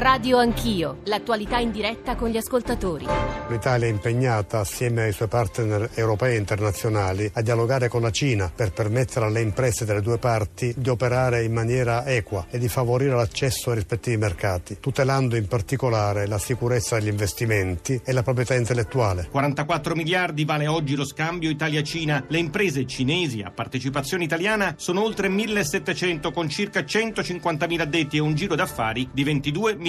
Radio 0.00 0.38
Anch'io, 0.38 1.00
l'attualità 1.04 1.58
in 1.58 1.70
diretta 1.72 2.14
con 2.14 2.30
gli 2.30 2.38
ascoltatori. 2.38 3.06
L'Italia 3.50 3.86
è 3.86 3.90
impegnata, 3.90 4.60
assieme 4.60 5.02
ai 5.02 5.12
suoi 5.12 5.28
partner 5.28 5.90
europei 5.92 6.36
e 6.36 6.38
internazionali, 6.38 7.30
a 7.34 7.42
dialogare 7.42 7.88
con 7.88 8.00
la 8.00 8.10
Cina 8.10 8.50
per 8.54 8.72
permettere 8.72 9.26
alle 9.26 9.42
imprese 9.42 9.84
delle 9.84 10.00
due 10.00 10.16
parti 10.16 10.72
di 10.74 10.88
operare 10.88 11.44
in 11.44 11.52
maniera 11.52 12.06
equa 12.06 12.46
e 12.48 12.58
di 12.58 12.68
favorire 12.68 13.14
l'accesso 13.14 13.68
ai 13.68 13.76
rispettivi 13.76 14.16
mercati, 14.16 14.78
tutelando 14.80 15.36
in 15.36 15.46
particolare 15.46 16.26
la 16.26 16.38
sicurezza 16.38 16.98
degli 16.98 17.08
investimenti 17.08 18.00
e 18.02 18.12
la 18.12 18.22
proprietà 18.22 18.54
intellettuale. 18.54 19.28
44 19.30 19.94
miliardi 19.94 20.46
vale 20.46 20.66
oggi 20.66 20.96
lo 20.96 21.04
scambio 21.04 21.50
Italia-Cina. 21.50 22.24
Le 22.26 22.38
imprese 22.38 22.86
cinesi 22.86 23.42
a 23.42 23.50
partecipazione 23.50 24.24
italiana 24.24 24.76
sono 24.78 25.02
oltre 25.02 25.28
1700 25.28 26.30
con 26.30 26.48
circa 26.48 26.80
150.000 26.80 27.80
addetti 27.80 28.16
e 28.16 28.20
un 28.20 28.34
giro 28.34 28.54
d'affari 28.54 29.06
di 29.12 29.24
22 29.24 29.72
miliardi. 29.72 29.88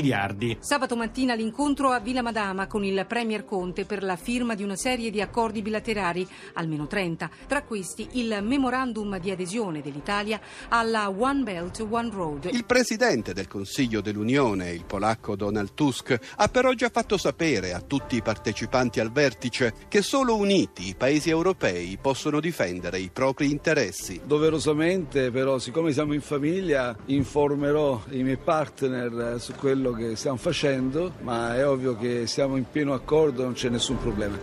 Sabato 0.60 0.96
mattina 0.96 1.36
l'incontro 1.36 1.92
a 1.92 2.00
Villa 2.00 2.24
Madama 2.24 2.66
con 2.66 2.84
il 2.84 3.06
Premier 3.08 3.46
Conte 3.46 3.86
per 3.86 4.02
la 4.02 4.16
firma 4.16 4.56
di 4.56 4.64
una 4.64 4.76
serie 4.76 5.12
di 5.12 5.22
accordi 5.22 5.62
bilaterali, 5.62 6.28
almeno 6.54 6.88
30, 6.88 7.30
tra 7.48 7.62
questi 7.62 8.08
il 8.14 8.40
memorandum 8.42 9.20
di 9.20 9.30
adesione 9.30 9.82
dell'Italia 9.82 10.42
alla 10.70 11.08
One 11.10 11.44
Belt 11.44 11.86
One 11.88 12.10
Road. 12.12 12.50
Il 12.52 12.66
presidente 12.66 13.34
del 13.34 13.48
Consiglio 13.48 14.02
dell'Unione, 14.02 14.72
il 14.72 14.86
polacco 14.86 15.36
Donald 15.36 15.76
Tusk, 15.76 16.18
ha 16.38 16.48
però 16.48 16.74
già 16.74 16.90
fatto 16.90 17.18
sapere 17.18 17.74
a 17.74 17.82
tutti 17.82 18.16
i 18.16 18.24
partecipanti 18.24 19.00
al 19.00 19.12
vertice 19.12 19.74
che 19.88 20.02
solo 20.02 20.36
uniti 20.36 20.88
i 20.88 20.96
paesi 20.96 21.30
europei 21.30 22.00
possono 22.02 22.40
difendere 22.40 22.98
i 22.98 23.12
propri 23.14 23.52
interessi. 23.52 24.20
Doverosamente 24.26 25.30
però, 25.30 25.60
siccome 25.60 25.92
siamo 25.92 26.14
in 26.14 26.22
famiglia, 26.22 26.98
informerò 27.06 28.02
i 28.10 28.24
miei 28.24 28.38
partner 28.38 29.36
su 29.40 29.54
quello 29.54 29.91
quello 29.92 30.10
che 30.10 30.16
stiamo 30.16 30.38
facendo, 30.38 31.14
ma 31.22 31.56
è 31.56 31.68
ovvio 31.68 31.98
che 31.98 32.26
siamo 32.28 32.56
in 32.56 32.66
pieno 32.70 32.94
accordo, 32.94 33.44
non 33.44 33.54
c'è 33.54 33.70
nessun 33.70 33.98
problema. 33.98 34.38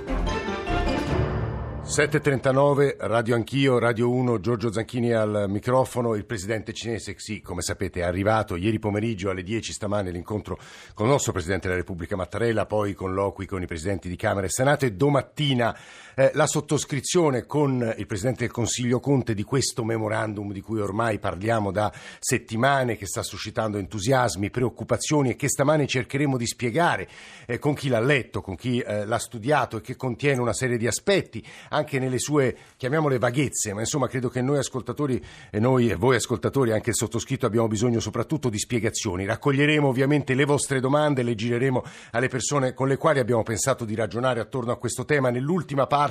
7.39, 1.88 2.96
Radio 2.98 3.34
Anch'io, 3.34 3.78
Radio 3.78 4.10
1, 4.10 4.40
Giorgio 4.40 4.70
Zanchini 4.70 5.14
al 5.14 5.46
microfono, 5.48 6.14
il 6.16 6.26
presidente 6.26 6.74
cinese 6.74 7.14
Xi, 7.14 7.40
come 7.40 7.62
sapete, 7.62 8.00
è 8.00 8.02
arrivato 8.02 8.56
ieri 8.56 8.78
pomeriggio 8.78 9.30
alle 9.30 9.42
10 9.42 9.72
stamane 9.72 10.10
l'incontro 10.10 10.58
con 10.92 11.06
il 11.06 11.12
nostro 11.12 11.32
presidente 11.32 11.66
della 11.66 11.78
Repubblica 11.78 12.14
Mattarella, 12.14 12.66
poi 12.66 12.92
colloqui 12.92 13.46
con 13.46 13.62
i 13.62 13.66
presidenti 13.66 14.10
di 14.10 14.16
Camera 14.16 14.46
e 14.46 14.50
Senato 14.50 14.84
e 14.84 14.92
domattina 14.92 15.74
eh, 16.18 16.32
la 16.34 16.48
sottoscrizione 16.48 17.46
con 17.46 17.94
il 17.96 18.06
presidente 18.06 18.40
del 18.40 18.50
Consiglio 18.50 18.98
Conte 18.98 19.34
di 19.34 19.44
questo 19.44 19.84
memorandum 19.84 20.50
di 20.50 20.60
cui 20.60 20.80
ormai 20.80 21.20
parliamo 21.20 21.70
da 21.70 21.92
settimane, 22.18 22.96
che 22.96 23.06
sta 23.06 23.22
suscitando 23.22 23.78
entusiasmi, 23.78 24.50
preoccupazioni 24.50 25.30
e 25.30 25.36
che 25.36 25.48
stamane 25.48 25.86
cercheremo 25.86 26.36
di 26.36 26.44
spiegare 26.44 27.08
eh, 27.46 27.60
con 27.60 27.74
chi 27.74 27.88
l'ha 27.88 28.00
letto, 28.00 28.40
con 28.40 28.56
chi 28.56 28.80
eh, 28.80 29.06
l'ha 29.06 29.18
studiato 29.20 29.76
e 29.76 29.80
che 29.80 29.94
contiene 29.94 30.40
una 30.40 30.52
serie 30.52 30.76
di 30.76 30.88
aspetti 30.88 31.40
anche 31.68 32.00
nelle 32.00 32.18
sue, 32.18 32.56
chiamiamole 32.76 33.18
vaghezze, 33.18 33.72
ma 33.72 33.80
insomma 33.80 34.08
credo 34.08 34.28
che 34.28 34.42
noi 34.42 34.58
ascoltatori 34.58 35.24
e 35.50 35.60
noi 35.60 35.88
e 35.88 35.94
voi 35.94 36.16
ascoltatori, 36.16 36.72
anche 36.72 36.90
il 36.90 36.96
sottoscritto, 36.96 37.46
abbiamo 37.46 37.68
bisogno 37.68 38.00
soprattutto 38.00 38.48
di 38.48 38.58
spiegazioni. 38.58 39.24
Raccoglieremo 39.24 39.86
ovviamente 39.86 40.34
le 40.34 40.46
vostre 40.46 40.80
domande, 40.80 41.22
le 41.22 41.36
gireremo 41.36 41.84
alle 42.10 42.26
persone 42.26 42.74
con 42.74 42.88
le 42.88 42.96
quali 42.96 43.20
abbiamo 43.20 43.44
pensato 43.44 43.84
di 43.84 43.94
ragionare 43.94 44.40
attorno 44.40 44.72
a 44.72 44.78
questo 44.78 45.04
tema. 45.04 45.30
Nell'ultima 45.30 45.86
parte 45.86 46.06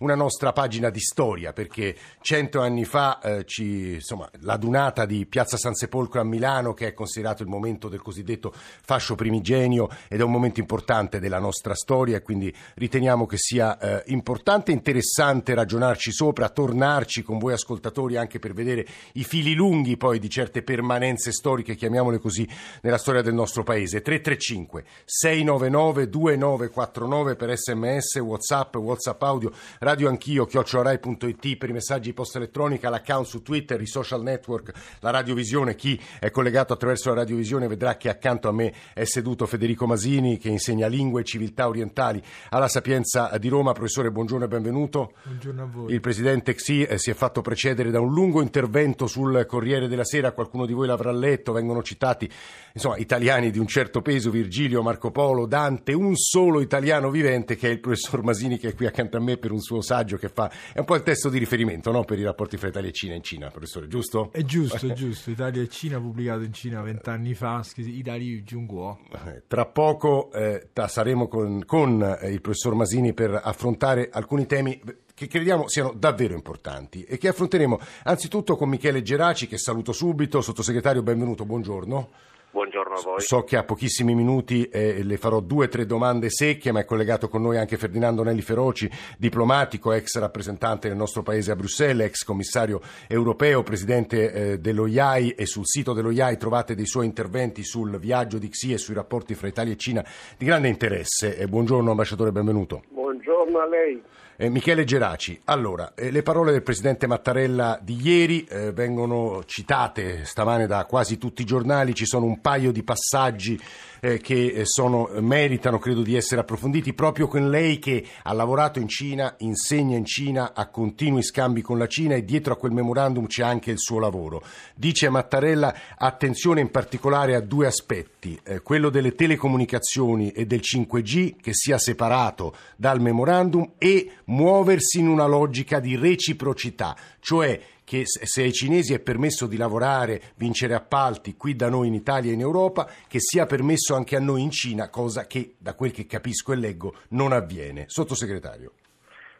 una 0.00 0.14
nostra 0.14 0.52
pagina 0.52 0.90
di 0.90 1.00
storia, 1.00 1.52
perché 1.52 1.96
cento 2.20 2.60
anni 2.60 2.84
fa 2.84 3.20
eh, 3.20 3.44
ci, 3.46 3.94
insomma, 3.94 4.28
la 4.40 4.56
dunata 4.56 5.06
di 5.06 5.24
Piazza 5.26 5.56
San 5.56 5.74
Sepolcro 5.74 6.20
a 6.20 6.24
Milano, 6.24 6.74
che 6.74 6.88
è 6.88 6.92
considerato 6.92 7.42
il 7.42 7.48
momento 7.48 7.88
del 7.88 8.02
cosiddetto 8.02 8.52
fascio 8.52 9.14
primigenio 9.14 9.88
ed 10.08 10.20
è 10.20 10.22
un 10.22 10.30
momento 10.30 10.60
importante 10.60 11.18
della 11.18 11.38
nostra 11.38 11.74
storia 11.74 12.20
quindi 12.26 12.52
riteniamo 12.74 13.24
che 13.24 13.36
sia 13.38 13.78
eh, 13.78 14.02
importante 14.06 14.72
interessante 14.72 15.54
ragionarci 15.54 16.10
sopra, 16.10 16.48
tornarci 16.48 17.22
con 17.22 17.38
voi 17.38 17.52
ascoltatori 17.52 18.16
anche 18.16 18.40
per 18.40 18.52
vedere 18.52 18.84
i 19.12 19.22
fili 19.22 19.54
lunghi 19.54 19.96
poi 19.96 20.18
di 20.18 20.28
certe 20.28 20.62
permanenze 20.62 21.30
storiche, 21.30 21.76
chiamiamole 21.76 22.18
così, 22.18 22.48
nella 22.82 22.98
storia 22.98 23.22
del 23.22 23.32
nostro 23.32 23.62
paese. 23.62 24.02
335 24.02 24.84
699 25.04 26.08
2949 26.08 27.36
per 27.36 27.56
sms, 27.56 28.16
whatsapp, 28.16 28.74
whatsapp 28.74 29.22
audio, 29.36 29.52
radio 29.78 30.08
anch'io, 30.08 30.44
chiocciorai.it 30.44 31.56
per 31.56 31.70
i 31.70 31.72
messaggi 31.72 32.12
post 32.12 32.36
elettronica, 32.36 32.90
l'account 32.90 33.26
su 33.26 33.42
Twitter, 33.42 33.80
i 33.80 33.86
social 33.86 34.22
network, 34.22 34.72
la 35.00 35.10
radiovisione. 35.10 35.74
Chi 35.74 35.98
è 36.20 36.30
collegato 36.30 36.72
attraverso 36.72 37.08
la 37.10 37.16
radiovisione 37.16 37.66
vedrà 37.66 37.96
che 37.96 38.08
accanto 38.08 38.48
a 38.48 38.52
me 38.52 38.72
è 38.92 39.04
seduto 39.04 39.46
Federico 39.46 39.86
Masini 39.86 40.36
che 40.36 40.48
insegna 40.48 40.86
lingue 40.86 41.22
e 41.22 41.24
civiltà 41.24 41.66
orientali 41.66 42.22
alla 42.50 42.68
Sapienza 42.68 43.30
di 43.38 43.48
Roma. 43.48 43.72
Professore, 43.72 44.10
buongiorno 44.10 44.44
e 44.44 44.48
benvenuto 44.48 44.64
benvenuto. 44.66 45.12
Buongiorno 45.22 45.62
a 45.62 45.66
voi. 45.66 45.92
Il 45.92 46.00
presidente 46.00 46.54
Xi 46.54 46.82
eh, 46.82 46.98
si 46.98 47.10
è 47.10 47.14
fatto 47.14 47.40
precedere 47.40 47.90
da 47.90 48.00
un 48.00 48.12
lungo 48.12 48.42
intervento 48.42 49.06
sul 49.06 49.44
Corriere 49.46 49.88
della 49.88 50.04
Sera, 50.04 50.32
qualcuno 50.32 50.66
di 50.66 50.72
voi 50.72 50.86
l'avrà 50.86 51.12
letto, 51.12 51.52
vengono 51.52 51.82
citati 51.82 52.28
insomma, 52.72 52.96
italiani 52.96 53.50
di 53.50 53.58
un 53.58 53.66
certo 53.66 54.02
peso, 54.02 54.30
Virgilio, 54.30 54.82
Marco 54.82 55.10
Polo, 55.10 55.46
Dante, 55.46 55.92
un 55.92 56.16
solo 56.16 56.60
italiano 56.60 57.10
vivente 57.10 57.56
che 57.56 57.68
è 57.68 57.70
il 57.70 57.80
professor 57.80 58.22
Masini 58.22 58.58
che 58.58 58.68
è 58.68 58.74
qui 58.74 58.86
accanto 58.86 59.16
a 59.16 59.20
me 59.20 59.25
per 59.36 59.50
un 59.50 59.60
suo 59.60 59.80
saggio 59.80 60.16
che 60.16 60.28
fa, 60.28 60.50
è 60.72 60.78
un 60.78 60.84
po' 60.84 60.94
il 60.94 61.02
testo 61.02 61.28
di 61.28 61.38
riferimento 61.38 61.90
no? 61.90 62.04
per 62.04 62.18
i 62.18 62.22
rapporti 62.22 62.56
fra 62.56 62.68
Italia 62.68 62.90
e 62.90 62.92
Cina 62.92 63.14
in 63.14 63.22
Cina, 63.22 63.50
professore, 63.50 63.88
giusto? 63.88 64.30
È 64.32 64.42
giusto, 64.42 64.86
è 64.86 64.92
giusto, 64.92 65.30
Italia 65.30 65.62
e 65.62 65.68
Cina 65.68 65.98
pubblicato 65.98 66.42
in 66.42 66.52
Cina 66.52 66.80
vent'anni 66.82 67.34
fa, 67.34 67.64
Italia 67.74 68.40
Junguo. 68.42 69.00
Eh, 69.26 69.42
tra 69.48 69.66
poco 69.66 70.30
eh, 70.32 70.68
saremo 70.86 71.26
con, 71.26 71.64
con 71.64 72.00
eh, 72.20 72.30
il 72.30 72.40
professor 72.40 72.74
Masini 72.74 73.12
per 73.12 73.40
affrontare 73.42 74.08
alcuni 74.12 74.46
temi 74.46 74.80
che 75.16 75.28
crediamo 75.28 75.66
siano 75.66 75.94
davvero 75.96 76.34
importanti 76.34 77.02
e 77.04 77.16
che 77.16 77.28
affronteremo 77.28 77.80
anzitutto 78.04 78.54
con 78.54 78.68
Michele 78.68 79.00
Geraci, 79.00 79.46
che 79.46 79.56
saluto 79.56 79.92
subito. 79.92 80.42
Sottosegretario, 80.42 81.02
benvenuto, 81.02 81.46
buongiorno. 81.46 82.08
Buongiorno 82.56 82.94
a 82.94 83.02
voi. 83.02 83.20
So 83.20 83.42
che 83.42 83.58
ha 83.58 83.64
pochissimi 83.64 84.14
minuti 84.14 84.66
e 84.70 85.02
le 85.02 85.18
farò 85.18 85.40
due 85.40 85.66
o 85.66 85.68
tre 85.68 85.84
domande 85.84 86.30
secche, 86.30 86.72
ma 86.72 86.80
è 86.80 86.86
collegato 86.86 87.28
con 87.28 87.42
noi 87.42 87.58
anche 87.58 87.76
Ferdinando 87.76 88.22
Nelli 88.22 88.40
Feroci, 88.40 88.90
diplomatico, 89.18 89.92
ex 89.92 90.18
rappresentante 90.18 90.88
del 90.88 90.96
nostro 90.96 91.22
paese 91.22 91.50
a 91.50 91.54
Bruxelles, 91.54 92.06
ex 92.06 92.24
commissario 92.24 92.80
europeo, 93.08 93.62
presidente 93.62 94.32
eh, 94.32 94.58
dello 94.58 94.86
IAI 94.86 95.32
e 95.32 95.44
sul 95.44 95.66
sito 95.66 95.92
dello 95.92 96.10
IAI 96.10 96.38
trovate 96.38 96.74
dei 96.74 96.86
suoi 96.86 97.04
interventi 97.04 97.62
sul 97.62 97.98
viaggio 97.98 98.38
di 98.38 98.48
Xi 98.48 98.72
e 98.72 98.78
sui 98.78 98.94
rapporti 98.94 99.34
fra 99.34 99.48
Italia 99.48 99.74
e 99.74 99.76
Cina 99.76 100.02
di 100.38 100.46
grande 100.46 100.68
interesse. 100.68 101.36
E 101.36 101.46
buongiorno 101.48 101.90
ambasciatore, 101.90 102.32
benvenuto. 102.32 102.84
Buongiorno 102.88 103.58
a 103.58 103.66
lei. 103.68 104.02
Eh, 104.38 104.50
Michele 104.50 104.84
Geraci, 104.84 105.40
allora, 105.44 105.94
eh, 105.94 106.10
le 106.10 106.22
parole 106.22 106.52
del 106.52 106.62
Presidente 106.62 107.06
Mattarella 107.06 107.78
di 107.80 107.98
ieri 108.02 108.44
eh, 108.44 108.70
vengono 108.70 109.44
citate 109.46 110.26
stamane 110.26 110.66
da 110.66 110.84
quasi 110.84 111.16
tutti 111.16 111.40
i 111.40 111.46
giornali, 111.46 111.94
ci 111.94 112.04
sono 112.04 112.26
un 112.26 112.42
paio 112.42 112.70
di 112.70 112.82
passaggi 112.82 113.58
eh, 114.00 114.18
che 114.18 114.48
eh, 114.48 114.66
sono, 114.66 115.08
meritano, 115.20 115.78
credo, 115.78 116.02
di 116.02 116.16
essere 116.16 116.42
approfonditi, 116.42 116.92
proprio 116.92 117.28
con 117.28 117.48
lei 117.48 117.78
che 117.78 118.04
ha 118.24 118.32
lavorato 118.34 118.78
in 118.78 118.88
Cina, 118.88 119.34
insegna 119.38 119.96
in 119.96 120.04
Cina, 120.04 120.52
ha 120.54 120.66
continui 120.68 121.22
scambi 121.22 121.62
con 121.62 121.78
la 121.78 121.86
Cina 121.86 122.14
e 122.14 122.24
dietro 122.24 122.52
a 122.52 122.56
quel 122.56 122.72
memorandum 122.72 123.26
c'è 123.26 123.42
anche 123.42 123.70
il 123.70 123.78
suo 123.78 123.98
lavoro. 123.98 124.42
Dice 124.74 125.08
Mattarella 125.08 125.74
attenzione 125.96 126.60
in 126.60 126.70
particolare 126.70 127.34
a 127.34 127.40
due 127.40 127.66
aspetti, 127.66 128.38
eh, 128.44 128.60
quello 128.60 128.90
delle 128.90 129.14
telecomunicazioni 129.14 130.30
e 130.30 130.46
del 130.46 130.60
5G 130.60 131.36
che 131.40 131.54
sia 131.54 131.78
separato 131.78 132.54
dal 132.76 133.00
memorandum 133.00 133.72
e 133.78 134.10
muoversi 134.26 135.00
in 135.00 135.08
una 135.08 135.26
logica 135.26 135.80
di 135.80 135.96
reciprocità, 135.96 136.96
cioè 137.20 137.60
che 137.84 138.02
se 138.04 138.42
ai 138.42 138.52
cinesi 138.52 138.94
è 138.94 138.98
permesso 138.98 139.46
di 139.46 139.56
lavorare, 139.56 140.20
vincere 140.36 140.74
appalti 140.74 141.36
qui 141.36 141.54
da 141.54 141.68
noi 141.68 141.86
in 141.86 141.94
Italia 141.94 142.30
e 142.30 142.34
in 142.34 142.40
Europa, 142.40 142.90
che 143.06 143.20
sia 143.20 143.46
permesso 143.46 143.94
anche 143.94 144.16
a 144.16 144.20
noi 144.20 144.42
in 144.42 144.50
Cina, 144.50 144.90
cosa 144.90 145.26
che 145.26 145.54
da 145.58 145.74
quel 145.74 145.92
che 145.92 146.06
capisco 146.06 146.52
e 146.52 146.56
leggo 146.56 146.96
non 147.10 147.32
avviene. 147.32 147.84
Sottosegretario. 147.86 148.72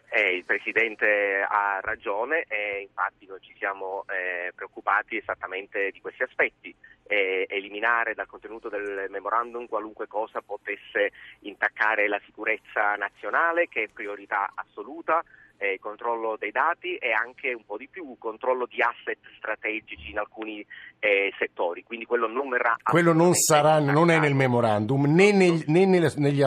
Eh, 0.09 0.37
il 0.37 0.45
Presidente 0.45 1.45
ha 1.47 1.81
ragione 1.83 2.45
e 2.49 2.83
infatti 2.83 3.27
noi 3.27 3.41
ci 3.41 3.53
siamo 3.59 4.05
eh, 4.09 4.53
preoccupati 4.55 5.17
esattamente 5.17 5.91
di 5.91 6.01
questi 6.01 6.23
aspetti. 6.23 6.75
Eh, 7.09 7.47
eliminare 7.49 8.15
dal 8.15 8.27
contenuto 8.27 8.69
del 8.69 9.07
memorandum 9.11 9.69
qualunque 9.69 10.09
cosa 10.09 10.43
potesse 10.43 11.13
intaccare 11.41 12.09
la 12.09 12.21
sicurezza 12.25 12.95
nazionale, 12.97 13.69
che 13.69 13.85
è 13.85 13.89
priorità 13.89 14.51
assoluta, 14.55 15.23
eh, 15.59 15.79
controllo 15.81 16.37
dei 16.39 16.51
dati 16.51 16.97
e 16.97 17.13
anche 17.13 17.53
un 17.53 17.65
po' 17.65 17.77
di 17.77 17.89
più 17.89 18.17
controllo 18.19 18.67
di 18.67 18.81
asset 18.83 19.19
strategici 19.37 20.11
in 20.11 20.19
alcuni 20.19 20.65
eh, 20.99 21.33
settori. 21.39 21.83
Quindi 21.83 22.05
quello 22.05 22.27
non 22.27 22.49
verrà. 22.49 22.77
Quello 22.83 23.13
non 23.13 23.35
sarà, 23.35 23.79
non 23.79 24.11
è 24.11 24.19
nel 24.19 24.35
memorandum 24.35 25.07
né, 25.07 25.33
nel, 25.33 25.63
né 25.67 25.87
negli, 25.87 26.13
negli, 26.17 26.43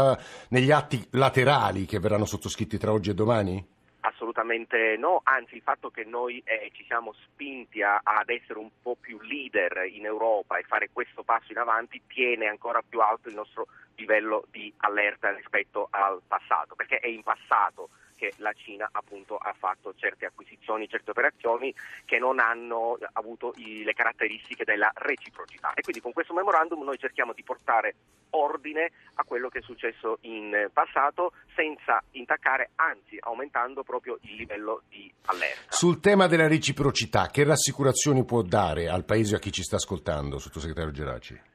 negli, 0.49 0.71
atti 0.71 1.07
laterali 1.11 1.85
che 1.85 1.99
verranno 1.99 2.25
sottoscritti 2.25 2.77
tra 2.77 2.91
oggi 2.91 3.09
e 3.09 3.13
domani? 3.13 3.77
Assolutamente 4.01 4.95
no, 4.97 5.19
anzi 5.23 5.55
il 5.55 5.61
fatto 5.61 5.89
che 5.89 6.05
noi 6.05 6.41
eh, 6.45 6.69
ci 6.73 6.85
siamo 6.85 7.13
spinti 7.13 7.81
a, 7.81 7.99
ad 8.01 8.29
essere 8.29 8.59
un 8.59 8.69
po' 8.81 8.95
più 8.95 9.19
leader 9.21 9.85
in 9.91 10.05
Europa 10.05 10.57
e 10.57 10.63
fare 10.63 10.89
questo 10.93 11.23
passo 11.23 11.51
in 11.51 11.57
avanti 11.57 12.01
tiene 12.07 12.47
ancora 12.47 12.81
più 12.81 13.01
alto 13.01 13.27
il 13.27 13.35
nostro 13.35 13.67
livello 13.95 14.45
di 14.51 14.73
allerta 14.77 15.31
rispetto 15.31 15.87
al 15.91 16.21
passato, 16.25 16.75
perché 16.75 16.99
è 16.99 17.07
in 17.07 17.23
passato 17.23 17.89
che 18.19 18.33
la 18.37 18.51
Cina 18.51 18.89
appunto 18.91 19.37
ha 19.37 19.55
fatto 19.57 19.93
certe 19.95 20.25
acquisizioni, 20.25 20.89
certe 20.89 21.11
operazioni 21.11 21.73
che 22.03 22.19
non 22.19 22.39
hanno 22.39 22.97
avuto 23.13 23.53
i, 23.55 23.83
le 23.85 23.93
caratteristiche 23.93 24.65
della 24.65 24.91
reciprocità 24.93 25.71
e 25.73 25.81
quindi 25.81 26.01
con 26.01 26.11
questo 26.11 26.33
memorandum 26.33 26.83
noi 26.83 26.97
cerchiamo 26.97 27.31
di 27.31 27.43
portare 27.43 27.95
ordine 28.31 28.91
a 29.15 29.23
quello 29.23 29.47
che 29.47 29.59
è 29.59 29.61
successo 29.61 30.17
in 30.21 30.69
passato 30.73 31.31
senza 31.55 32.03
intaccare, 32.11 32.71
anzi 32.75 33.17
aumentando 33.21 33.83
proprio 33.83 34.17
il 34.23 34.35
livello 34.35 34.83
di 34.89 35.11
allerta. 35.25 35.71
Sul 35.71 36.01
tema 36.01 36.27
della 36.27 36.47
reciprocità, 36.47 37.27
che 37.27 37.45
rassicurazioni 37.45 38.25
può 38.25 38.41
dare 38.41 38.89
al 38.89 39.05
Paese 39.05 39.33
e 39.33 39.37
a 39.37 39.39
chi 39.39 39.51
ci 39.51 39.63
sta 39.63 39.77
ascoltando, 39.77 40.39
sottosegretario 40.39 40.91
Geraci? 40.91 41.48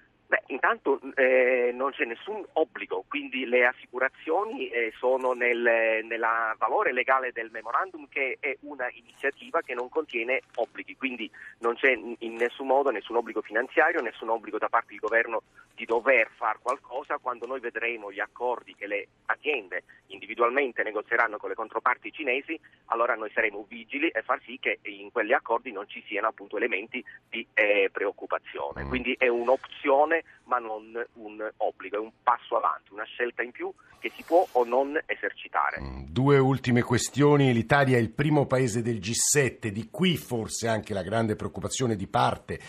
Intanto 0.47 1.01
eh, 1.15 1.71
non 1.75 1.91
c'è 1.91 2.05
nessun 2.05 2.45
obbligo, 2.53 3.05
quindi 3.09 3.47
le 3.47 3.67
assicurazioni 3.67 4.69
eh, 4.69 4.93
sono 4.99 5.33
nel, 5.33 6.03
valore 6.57 6.93
legale 6.93 7.33
del 7.33 7.51
memorandum 7.51 8.07
che 8.09 8.37
è 8.41 8.57
una 8.61 8.89
iniziativa 8.93 9.61
che 9.61 9.75
non 9.75 9.89
contiene 9.89 10.43
obblighi, 10.55 10.97
quindi 10.97 11.31
non 11.59 11.75
c'è 11.75 11.91
in 11.91 12.35
nessun 12.35 12.67
modo 12.67 12.91
nessun 12.91 13.17
obbligo 13.17 13.43
finanziario, 13.43 14.01
nessun 14.01 14.29
obbligo 14.29 14.59
da 14.59 14.69
parte 14.69 14.91
del 14.91 14.99
governo 14.99 15.43
di 15.85 15.87
dover 15.87 16.31
fare 16.35 16.59
qualcosa 16.63 17.19
quando 17.19 17.47
noi 17.47 17.61
vedremo 17.61 18.11
gli 18.11 18.21
accordi 18.21 18.75
che 18.75 18.87
le 18.87 19.07
aziende 19.27 19.85
individualmente 20.07 20.83
negozieranno 20.83 21.37
con 21.37 21.51
le 21.51 21.55
controparti 21.55 22.11
cinesi, 22.11 22.59
allora 22.87 23.15
noi 23.15 23.31
saremo 23.33 23.67
vigili 23.69 24.09
e 24.09 24.23
far 24.23 24.41
sì 24.45 24.59
che 24.59 24.79
in 24.83 25.13
quegli 25.13 25.33
accordi 25.33 25.73
non 25.73 25.87
ci 25.87 26.03
siano 26.07 26.29
appunto 26.29 26.57
elementi 26.57 27.05
di 27.29 27.47
eh, 27.53 27.91
preoccupazione. 27.93 28.85
Mm. 28.85 28.89
Quindi 28.89 29.15
è 29.19 29.29
un'opzione 29.29 30.25
ma 30.45 30.59
non 30.59 31.05
un 31.15 31.51
obbligo, 31.59 31.97
è 31.97 32.01
un 32.01 32.13
passo 32.23 32.57
avanti, 32.57 32.93
una 32.93 33.05
scelta 33.05 33.43
in 33.43 33.51
più 33.51 33.73
che 33.99 34.11
si 34.15 34.23
può 34.23 34.47
o 34.53 34.65
non 34.65 34.99
esercitare. 35.07 35.81
Mm, 35.81 36.05
due 36.09 36.39
ultime 36.39 36.83
questioni. 36.83 37.53
L'Italia 37.53 37.97
è 37.97 38.01
il 38.01 38.11
primo 38.11 38.47
paese 38.47 38.83
del 38.83 38.99
G7, 38.99 39.69
di 39.69 39.89
qui 39.91 40.17
forse 40.17 40.69
anche 40.69 40.95
la 40.95 41.03
grande 41.03 41.37
preoccupazione 41.37 41.97
di 41.97 42.07
parte 42.07 42.61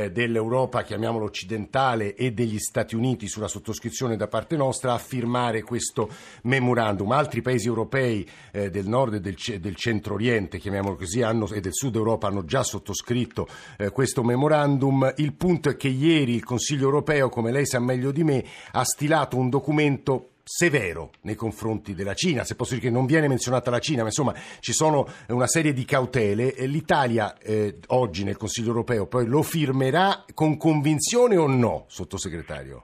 eh, 0.00 0.10
dell'Europa, 0.10 0.82
chiamiamolo 0.82 1.24
occidentale, 1.24 2.14
e 2.14 2.32
degli 2.32 2.58
Stati 2.58 2.94
Uniti 2.94 3.28
sulla 3.28 3.48
sottoscrizione 3.48 4.16
da 4.16 4.28
parte 4.28 4.56
nostra 4.56 4.94
a 4.94 4.98
firmare 4.98 5.62
questo 5.62 6.08
memorandum. 6.42 7.10
Altri 7.12 7.42
paesi 7.42 7.66
europei 7.66 8.26
eh, 8.52 8.70
del 8.70 8.86
nord 8.86 9.14
e 9.14 9.20
del, 9.20 9.36
del 9.60 9.76
centro-oriente, 9.76 10.58
chiamiamolo 10.58 10.96
così, 10.96 11.22
hanno, 11.22 11.48
e 11.48 11.60
del 11.60 11.74
sud 11.74 11.96
Europa 11.96 12.28
hanno 12.28 12.44
già 12.44 12.62
sottoscritto 12.62 13.46
eh, 13.76 13.90
questo 13.90 14.22
memorandum. 14.22 15.12
Il 15.16 15.34
punto 15.34 15.68
è 15.68 15.76
che 15.76 15.88
ieri 15.88 16.34
il 16.34 16.44
Consiglio 16.44 16.84
europeo, 16.84 17.28
come 17.28 17.52
lei 17.52 17.66
sa 17.66 17.78
meglio 17.78 18.10
di 18.10 18.24
me, 18.24 18.44
ha 18.72 18.84
stilato 18.84 19.36
un 19.36 19.50
documento 19.50 20.30
severo 20.52 21.12
nei 21.20 21.36
confronti 21.36 21.94
della 21.94 22.14
Cina, 22.14 22.42
se 22.42 22.56
posso 22.56 22.74
dire 22.74 22.88
che 22.88 22.92
non 22.92 23.06
viene 23.06 23.28
menzionata 23.28 23.70
la 23.70 23.78
Cina, 23.78 24.00
ma 24.00 24.08
insomma 24.08 24.34
ci 24.58 24.72
sono 24.72 25.06
una 25.28 25.46
serie 25.46 25.72
di 25.72 25.84
cautele. 25.84 26.52
L'Italia 26.66 27.38
eh, 27.38 27.78
oggi 27.88 28.24
nel 28.24 28.36
Consiglio 28.36 28.70
europeo 28.70 29.06
poi 29.06 29.26
lo 29.26 29.42
firmerà 29.42 30.24
con 30.34 30.56
convinzione 30.56 31.36
o 31.36 31.46
no, 31.46 31.84
sottosegretario? 31.86 32.82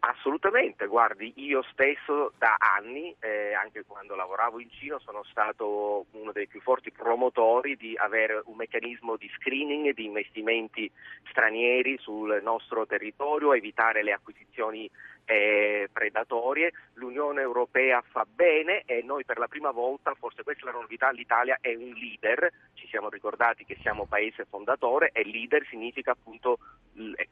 Assolutamente, 0.00 0.86
guardi, 0.86 1.32
io 1.36 1.62
stesso 1.72 2.32
da 2.38 2.54
anni, 2.58 3.14
eh, 3.20 3.52
anche 3.54 3.84
quando 3.86 4.14
lavoravo 4.14 4.60
in 4.60 4.70
Cina, 4.70 4.98
sono 5.00 5.24
stato 5.24 6.04
uno 6.12 6.30
dei 6.30 6.46
più 6.46 6.60
forti 6.60 6.92
promotori 6.92 7.74
di 7.76 7.96
avere 7.96 8.42
un 8.44 8.56
meccanismo 8.56 9.16
di 9.16 9.28
screening 9.38 9.94
di 9.94 10.04
investimenti 10.04 10.90
stranieri 11.30 11.98
sul 11.98 12.38
nostro 12.42 12.86
territorio, 12.86 13.54
evitare 13.54 14.04
le 14.04 14.12
acquisizioni 14.12 14.88
eh, 15.28 15.88
predatorie. 15.92 16.72
L'Unione 16.94 17.42
Europea 17.42 18.02
fa 18.10 18.26
bene 18.26 18.82
e 18.86 19.02
noi 19.04 19.24
per 19.24 19.38
la 19.38 19.46
prima 19.46 19.70
volta, 19.70 20.14
forse 20.14 20.42
questa 20.42 20.62
è 20.62 20.72
la 20.72 20.78
novità, 20.78 21.10
l'Italia 21.10 21.58
è 21.60 21.74
un 21.74 21.92
leader, 21.92 22.50
ci 22.72 22.86
siamo 22.88 23.10
ricordati 23.10 23.64
che 23.64 23.76
siamo 23.82 24.06
paese 24.06 24.46
fondatore 24.48 25.10
e 25.12 25.24
leader 25.24 25.66
significa 25.68 26.12
appunto 26.12 26.58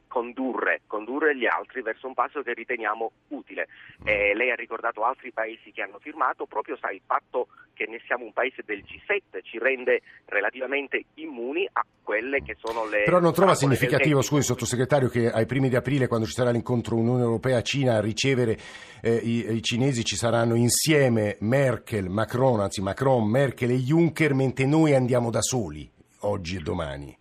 condurre, 0.07 0.81
condurre 0.85 1.35
gli 1.35 1.47
altri 1.47 1.81
verso 1.81 2.07
un 2.07 2.13
passo 2.13 2.43
che 2.43 2.53
riteniamo 2.53 3.11
utile. 3.29 3.67
Eh, 4.03 4.33
lei 4.35 4.51
ha 4.51 4.55
ricordato 4.55 5.03
altri 5.03 5.31
paesi 5.31 5.71
che 5.71 5.81
hanno 5.81 5.97
firmato, 5.99 6.45
proprio 6.45 6.77
sa 6.77 6.91
il 6.91 7.01
fatto 7.05 7.47
che 7.73 7.85
ne 7.87 8.01
siamo 8.05 8.25
un 8.25 8.33
paese 8.33 8.63
del 8.65 8.83
G7 8.83 9.43
ci 9.43 9.59
rende 9.59 10.01
relativamente 10.25 11.05
immuni 11.15 11.67
a 11.71 11.85
quelle 12.01 12.41
che 12.41 12.55
sono 12.59 12.87
le... 12.87 13.03
Però 13.03 13.19
non 13.19 13.33
trova 13.33 13.53
significativo, 13.53 14.21
scusi 14.21 14.43
sottosegretario, 14.43 15.09
che 15.09 15.29
ai 15.29 15.45
primi 15.45 15.69
di 15.69 15.75
aprile, 15.75 16.07
quando 16.07 16.25
ci 16.25 16.33
sarà 16.33 16.49
l'incontro 16.49 16.95
Unione 16.95 17.21
Europea-Cina, 17.21 17.86
a 17.87 17.99
ricevere 17.99 18.57
eh, 19.01 19.15
i, 19.15 19.55
i, 19.55 19.61
cinesi 19.61 20.03
ci 20.03 20.15
saranno 20.15 20.55
insieme 20.55 21.37
Merkel, 21.41 22.09
Macron, 22.09 22.59
anzi 22.59 22.81
Macron, 22.81 23.29
Merkel 23.29 23.71
e 23.71 23.77
Juncker, 23.77 24.33
mentre 24.33 24.65
noi 24.65 24.93
andiamo 24.93 25.29
da 25.29 25.41
soli, 25.41 25.89
oggi 26.21 26.57
e 26.57 26.59
domani. 26.59 27.17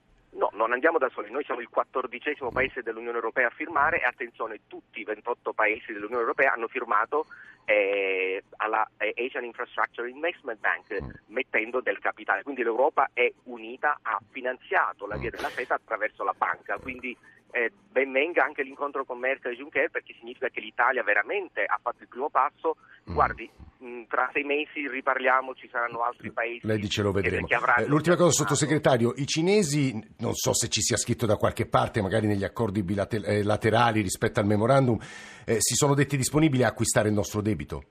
Non 0.56 0.72
andiamo 0.72 0.98
da 0.98 1.08
soli, 1.10 1.30
noi 1.30 1.44
siamo 1.44 1.60
il 1.60 1.68
quattordicesimo 1.68 2.50
paese 2.50 2.82
dell'Unione 2.82 3.16
Europea 3.16 3.46
a 3.46 3.50
firmare 3.54 4.00
e 4.00 4.04
attenzione, 4.04 4.60
tutti 4.66 5.00
i 5.00 5.04
28 5.04 5.52
paesi 5.52 5.92
dell'Unione 5.92 6.22
Europea 6.22 6.52
hanno 6.54 6.66
firmato 6.66 7.26
eh, 7.66 8.42
alla 8.56 8.88
eh, 8.96 9.12
Asian 9.16 9.44
Infrastructure 9.44 10.08
Investment 10.08 10.58
Bank 10.58 11.02
mm. 11.02 11.08
mettendo 11.26 11.80
del 11.80 11.98
capitale, 11.98 12.42
quindi 12.42 12.62
l'Europa 12.62 13.10
è 13.12 13.30
unita, 13.44 13.98
ha 14.02 14.18
finanziato 14.30 15.06
la 15.06 15.16
via 15.16 15.30
della 15.30 15.50
seta 15.50 15.74
attraverso 15.74 16.24
la 16.24 16.34
banca, 16.36 16.78
quindi 16.78 17.16
eh, 17.56 17.72
ben 17.90 18.12
venga 18.12 18.44
anche 18.44 18.62
l'incontro 18.62 19.04
con 19.04 19.18
Merkel 19.18 19.52
e 19.52 19.56
Juncker 19.56 19.90
perché 19.90 20.14
significa 20.18 20.48
che 20.48 20.60
l'Italia 20.60 21.02
veramente 21.02 21.64
ha 21.64 21.78
fatto 21.82 22.02
il 22.02 22.08
primo 22.08 22.28
passo, 22.28 22.76
mm. 23.08 23.14
guardi 23.14 23.50
Mm, 23.84 24.04
tra 24.08 24.30
sei 24.32 24.42
mesi 24.42 24.88
riparliamo, 24.88 25.54
ci 25.54 25.68
saranno 25.70 26.02
altri 26.02 26.32
paesi. 26.32 26.66
Lei 26.66 26.78
dice 26.78 27.02
lo 27.02 27.12
vedremo. 27.12 27.46
Eh, 27.46 27.86
l'ultima 27.86 28.16
cosa, 28.16 28.30
sottosegretario, 28.30 29.12
i 29.16 29.26
cinesi, 29.26 29.92
non 30.18 30.32
so 30.34 30.54
se 30.54 30.68
ci 30.68 30.80
sia 30.80 30.96
scritto 30.96 31.26
da 31.26 31.36
qualche 31.36 31.66
parte, 31.66 32.00
magari 32.00 32.26
negli 32.26 32.44
accordi 32.44 32.82
bilaterali 32.82 33.98
eh, 33.98 34.02
rispetto 34.02 34.40
al 34.40 34.46
memorandum, 34.46 34.98
eh, 35.44 35.56
si 35.60 35.74
sono 35.74 35.92
detti 35.92 36.16
disponibili 36.16 36.62
a 36.62 36.68
acquistare 36.68 37.08
il 37.08 37.14
nostro 37.14 37.42
debito? 37.42 37.84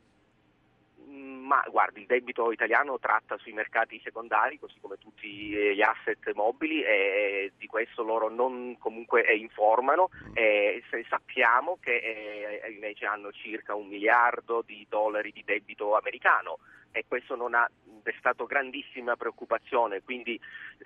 Guardi, 1.75 1.99
il 1.99 2.05
debito 2.05 2.53
italiano 2.53 2.97
tratta 2.99 3.37
sui 3.37 3.51
mercati 3.51 3.99
secondari, 4.01 4.57
così 4.57 4.79
come 4.79 4.95
tutti 4.97 5.27
gli 5.27 5.81
asset 5.81 6.31
mobili, 6.33 6.81
e 6.81 7.51
di 7.57 7.67
questo 7.67 8.01
loro 8.01 8.29
non 8.29 8.77
comunque 8.79 9.21
informano. 9.35 10.09
E 10.31 10.81
sappiamo 11.09 11.77
che 11.81 12.61
eh, 12.63 12.71
invece 12.71 13.07
hanno 13.07 13.29
circa 13.33 13.75
un 13.75 13.87
miliardo 13.87 14.63
di 14.65 14.85
dollari 14.87 15.33
di 15.33 15.43
debito 15.43 15.97
americano 15.97 16.59
e 16.93 17.03
questo 17.09 17.35
non 17.35 17.53
ha 17.53 17.69
destato 18.05 18.45
grandissima 18.45 19.15
preoccupazione, 19.15 20.03
quindi 20.03 20.39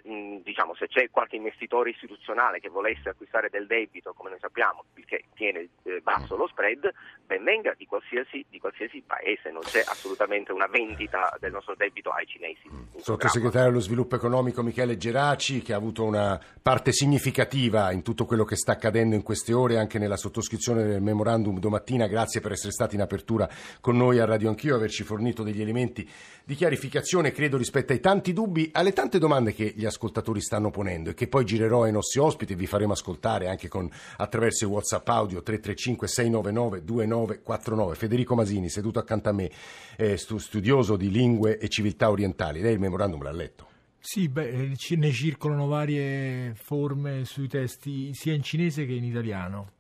mh, 0.04 0.38
diciamo, 0.38 0.74
se 0.76 0.88
c'è 0.88 1.10
qualche 1.12 1.36
investitore 1.36 1.90
istituzionale 1.90 2.60
che 2.60 2.70
volesse 2.70 3.10
acquistare 3.10 3.50
del 3.50 3.68
debito, 3.68 4.14
come 4.14 4.30
noi 4.30 4.40
sappiamo, 4.40 4.86
perché 4.94 5.26
tiene 5.36 5.68
eh, 5.84 6.00
basso 6.02 6.38
lo 6.38 6.48
spread, 6.48 6.90
ben 7.26 7.44
venga 7.44 7.74
di 7.78 7.86
qualsiasi, 7.86 8.46
di 8.50 8.60
qualsiasi, 8.60 9.04
paese, 9.06 9.52
non 9.52 9.62
c'è 9.62 9.82
assolutamente 9.86 10.52
una 10.52 10.68
vendita 10.68 11.36
del 11.40 11.52
nostro 11.52 11.76
debito 11.76 12.12
ai 12.12 12.26
cinesi. 12.26 12.70
Sottosegretario 12.98 13.70
allo 13.70 13.80
sviluppo 13.80 14.16
economico 14.16 14.64
Michele 14.64 14.98
Geraci, 14.98 15.62
che 15.62 15.74
ha 15.74 15.78
avuto 15.78 16.04
una 16.06 16.40
parte 16.62 16.92
significativa 16.92 17.92
in 17.92 18.02
tutto 18.02 18.26
quello 18.26 18.46
che 18.46 18.56
sta 18.56 18.74
accadendo 18.74 19.16
in 19.16 19.24
queste 19.24 19.54
ore, 19.54 19.78
anche 19.78 20.00
nella 20.00 20.18
sottoscrizione 20.18 20.84
del 20.84 21.02
memorandum 21.02 21.60
domattina, 21.60 22.08
grazie 22.08 22.40
per 22.40 22.54
essere 22.54 22.72
stati 22.72 22.96
in 22.96 23.02
apertura 23.02 23.50
con 23.82 23.98
noi 23.98 24.20
a 24.20 24.26
Radio 24.26 24.50
Anch'io, 24.50 24.76
averci 24.76 25.04
fornito 25.04 25.44
degli 25.44 25.62
elementi 25.62 26.08
di 26.44 26.56
chiarificazione, 26.56 27.08
credo, 27.32 27.58
rispetto 27.58 27.92
ai 27.92 28.00
tanti 28.00 28.34
dubbi, 28.34 28.70
alle 28.72 28.94
tante 28.94 29.18
domande 29.18 29.54
che 29.54 29.74
gli 29.76 29.86
ascoltatori 29.86 30.42
stanno 30.42 30.70
ponendo 30.70 31.10
e 31.10 31.14
che 31.16 31.28
poi 31.28 31.44
girerò 31.44 31.84
ai 31.84 31.92
nostri 31.92 32.20
ospiti 32.20 32.54
e 32.54 32.56
vi 32.56 32.68
faremo 32.68 32.94
ascoltare 32.94 33.48
anche 33.48 33.68
con, 33.68 33.90
attraverso 34.18 34.66
il 34.66 34.72
WhatsApp 34.72 35.08
audio 35.10 35.42
335 35.42 36.08
699 36.08 36.84
2949. 36.84 37.96
Federico 37.96 38.36
Masini, 38.36 38.70
seduto 38.70 39.00
accanto 39.00 39.30
a 39.30 39.34
me, 39.34 39.50
eh, 39.98 40.18
studioso 40.18 40.96
di 40.96 41.10
lingue 41.10 41.58
e 41.58 41.68
civiltà 41.68 42.10
orientali. 42.10 42.62
Lei 42.62 42.74
il 42.74 42.80
memorandum 42.80 43.24
l'ha 43.24 43.32
letto? 43.32 43.68
Sì, 44.00 44.30
beh, 44.30 44.76
ne 44.90 45.12
circolano 45.12 45.68
varie 45.68 46.54
forme 46.56 47.26
sui 47.26 47.48
testi 47.48 48.14
sia 48.14 48.34
in 48.34 48.44
cinese 48.44 48.86
che 48.86 48.94
in 48.94 49.04
italiano. 49.04 49.72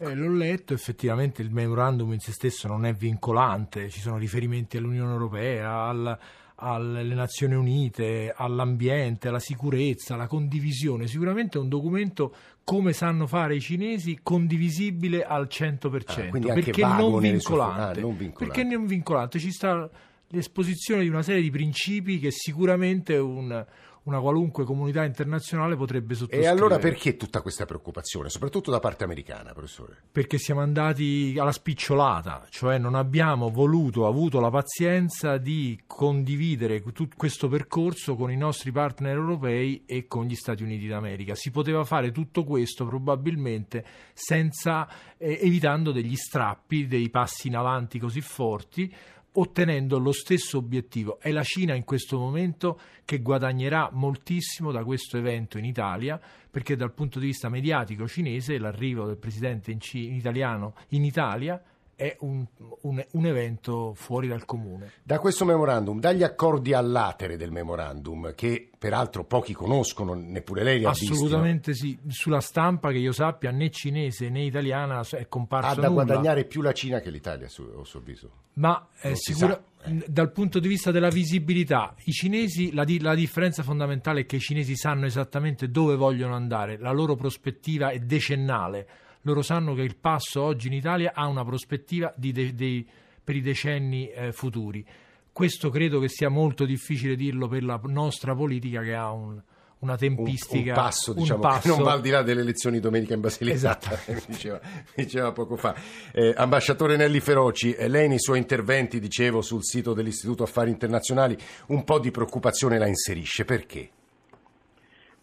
Eh, 0.00 0.14
l'ho 0.14 0.32
letto, 0.32 0.74
effettivamente 0.74 1.42
il 1.42 1.50
memorandum 1.50 2.12
in 2.12 2.20
se 2.20 2.30
stesso 2.30 2.68
non 2.68 2.86
è 2.86 2.92
vincolante, 2.92 3.88
ci 3.88 3.98
sono 3.98 4.16
riferimenti 4.16 4.76
all'Unione 4.76 5.10
Europea, 5.10 5.86
al, 5.86 6.18
alle 6.60 7.14
Nazioni 7.14 7.54
Unite, 7.54 8.32
all'ambiente, 8.34 9.28
alla 9.28 9.38
sicurezza, 9.38 10.14
alla 10.14 10.26
condivisione. 10.26 11.06
Sicuramente 11.06 11.58
è 11.58 11.60
un 11.60 11.68
documento, 11.68 12.34
come 12.64 12.92
sanno 12.92 13.26
fare 13.26 13.54
i 13.56 13.60
cinesi, 13.60 14.18
condivisibile 14.22 15.24
al 15.24 15.48
100%, 15.48 16.50
ah, 16.50 16.52
perché 16.52 16.82
non 16.82 17.18
vincolante, 17.20 18.00
ah, 18.00 18.02
non 18.02 18.16
vincolante. 18.16 18.44
Perché 18.44 18.64
non 18.64 18.86
vincolante, 18.86 19.38
ci 19.38 19.52
sta 19.52 19.88
l'esposizione 20.28 21.02
di 21.02 21.08
una 21.08 21.22
serie 21.22 21.42
di 21.42 21.50
principi 21.50 22.18
che 22.18 22.30
sicuramente 22.30 23.16
un, 23.16 23.64
una 24.08 24.20
qualunque 24.20 24.64
comunità 24.64 25.04
internazionale 25.04 25.76
potrebbe 25.76 26.14
sottoscrivere. 26.14 26.48
E 26.48 26.50
allora 26.50 26.78
perché 26.78 27.16
tutta 27.16 27.42
questa 27.42 27.66
preoccupazione, 27.66 28.30
soprattutto 28.30 28.70
da 28.70 28.80
parte 28.80 29.04
americana, 29.04 29.52
professore? 29.52 29.96
Perché 30.10 30.38
siamo 30.38 30.60
andati 30.60 31.36
alla 31.38 31.52
spicciolata, 31.52 32.46
cioè 32.48 32.78
non 32.78 32.94
abbiamo 32.94 33.50
voluto, 33.50 34.06
avuto 34.06 34.40
la 34.40 34.50
pazienza 34.50 35.36
di 35.36 35.80
condividere 35.86 36.82
tutto 36.82 37.16
questo 37.16 37.48
percorso 37.48 38.16
con 38.16 38.30
i 38.32 38.36
nostri 38.36 38.72
partner 38.72 39.14
europei 39.16 39.84
e 39.84 40.06
con 40.06 40.24
gli 40.24 40.34
Stati 40.34 40.62
Uniti 40.62 40.86
d'America. 40.86 41.34
Si 41.34 41.50
poteva 41.50 41.84
fare 41.84 42.10
tutto 42.10 42.44
questo 42.44 42.86
probabilmente 42.86 43.84
senza, 44.14 44.88
eh, 45.18 45.38
evitando 45.42 45.92
degli 45.92 46.16
strappi, 46.16 46.86
dei 46.86 47.10
passi 47.10 47.48
in 47.48 47.56
avanti 47.56 47.98
così 47.98 48.20
forti 48.22 48.92
ottenendo 49.32 49.98
lo 49.98 50.12
stesso 50.12 50.58
obiettivo. 50.58 51.18
È 51.20 51.30
la 51.30 51.42
Cina 51.42 51.74
in 51.74 51.84
questo 51.84 52.18
momento 52.18 52.80
che 53.04 53.20
guadagnerà 53.20 53.90
moltissimo 53.92 54.72
da 54.72 54.84
questo 54.84 55.16
evento 55.16 55.58
in 55.58 55.64
Italia, 55.64 56.20
perché 56.50 56.76
dal 56.76 56.92
punto 56.92 57.18
di 57.18 57.26
vista 57.26 57.48
mediatico 57.48 58.08
cinese 58.08 58.58
l'arrivo 58.58 59.06
del 59.06 59.18
presidente 59.18 59.70
in, 59.70 59.78
C- 59.78 59.94
italiano 59.94 60.74
in 60.88 61.04
Italia 61.04 61.62
è 61.98 62.16
un, 62.20 62.46
un, 62.82 63.04
un, 63.10 63.26
evento 63.26 63.92
fuori 63.92 64.28
dal 64.28 64.44
comune. 64.44 64.92
Da 65.02 65.18
questo 65.18 65.44
memorandum, 65.44 65.98
dagli 65.98 66.22
accordi 66.22 66.72
all'atere 66.72 67.36
del 67.36 67.50
memorandum, 67.50 68.36
che 68.36 68.70
peraltro 68.78 69.24
pochi 69.24 69.52
conoscono, 69.52 70.14
neppure 70.14 70.62
lei 70.62 70.78
li 70.78 70.84
ha 70.84 70.90
visti. 70.90 71.10
Assolutamente 71.10 71.74
sì, 71.74 71.98
sulla 72.06 72.40
stampa 72.40 72.92
che 72.92 72.98
io 72.98 73.10
sappia 73.10 73.50
né 73.50 73.70
cinese 73.70 74.28
né 74.28 74.44
italiana 74.44 75.00
è 75.10 75.26
comparso 75.26 75.72
Ha 75.72 75.74
da 75.74 75.88
nulla. 75.88 76.04
guadagnare 76.04 76.44
più 76.44 76.62
la 76.62 76.72
Cina 76.72 77.00
che 77.00 77.10
l'Italia, 77.10 77.46
a 77.46 77.50
suo 77.50 77.84
avviso. 77.96 78.30
Ma 78.52 78.86
eh, 79.00 79.16
sicura, 79.16 79.60
eh. 79.82 80.04
dal 80.06 80.30
punto 80.30 80.60
di 80.60 80.68
vista 80.68 80.92
della 80.92 81.10
visibilità, 81.10 81.96
i 82.04 82.12
cinesi, 82.12 82.72
la, 82.72 82.84
la 83.00 83.16
differenza 83.16 83.64
fondamentale 83.64 84.20
è 84.20 84.26
che 84.26 84.36
i 84.36 84.40
cinesi 84.40 84.76
sanno 84.76 85.06
esattamente 85.06 85.68
dove 85.68 85.96
vogliono 85.96 86.36
andare, 86.36 86.78
la 86.78 86.92
loro 86.92 87.16
prospettiva 87.16 87.88
è 87.88 87.98
decennale 87.98 88.88
loro 89.22 89.42
sanno 89.42 89.74
che 89.74 89.82
il 89.82 89.96
passo 89.96 90.42
oggi 90.42 90.68
in 90.68 90.74
Italia 90.74 91.12
ha 91.14 91.26
una 91.26 91.44
prospettiva 91.44 92.12
de, 92.16 92.54
de, 92.54 92.84
per 93.22 93.36
i 93.36 93.40
decenni 93.40 94.08
eh, 94.08 94.32
futuri. 94.32 94.84
Questo 95.32 95.70
credo 95.70 96.00
che 96.00 96.08
sia 96.08 96.28
molto 96.28 96.64
difficile 96.64 97.14
dirlo 97.14 97.46
per 97.46 97.62
la 97.62 97.80
nostra 97.84 98.34
politica 98.34 98.82
che 98.82 98.94
ha 98.94 99.12
un, 99.12 99.40
una 99.80 99.96
tempistica. 99.96 100.58
Un, 100.60 100.68
un 100.68 100.74
passo, 100.74 101.12
diciamo, 101.12 101.40
un 101.40 101.48
passo. 101.48 101.60
che 101.60 101.68
non 101.68 101.82
va 101.82 101.92
al 101.92 102.00
di 102.00 102.10
là 102.10 102.22
delle 102.22 102.40
elezioni 102.40 102.80
domenica 102.80 103.14
in 103.14 103.20
Basilicata, 103.20 103.92
esatto. 103.92 104.24
diceva, 104.26 104.60
diceva, 104.94 105.32
poco 105.32 105.56
fa. 105.56 105.74
Eh, 106.12 106.32
ambasciatore 106.36 106.96
Nelli 106.96 107.20
Feroci, 107.20 107.72
eh, 107.72 107.88
lei 107.88 108.08
nei 108.08 108.18
suoi 108.18 108.38
interventi, 108.38 108.98
dicevo, 108.98 109.40
sul 109.40 109.64
sito 109.64 109.92
dell'Istituto 109.92 110.42
Affari 110.42 110.70
Internazionali, 110.70 111.36
un 111.68 111.84
po' 111.84 111.98
di 111.98 112.10
preoccupazione 112.10 112.78
la 112.78 112.86
inserisce. 112.86 113.44
Perché? 113.44 113.90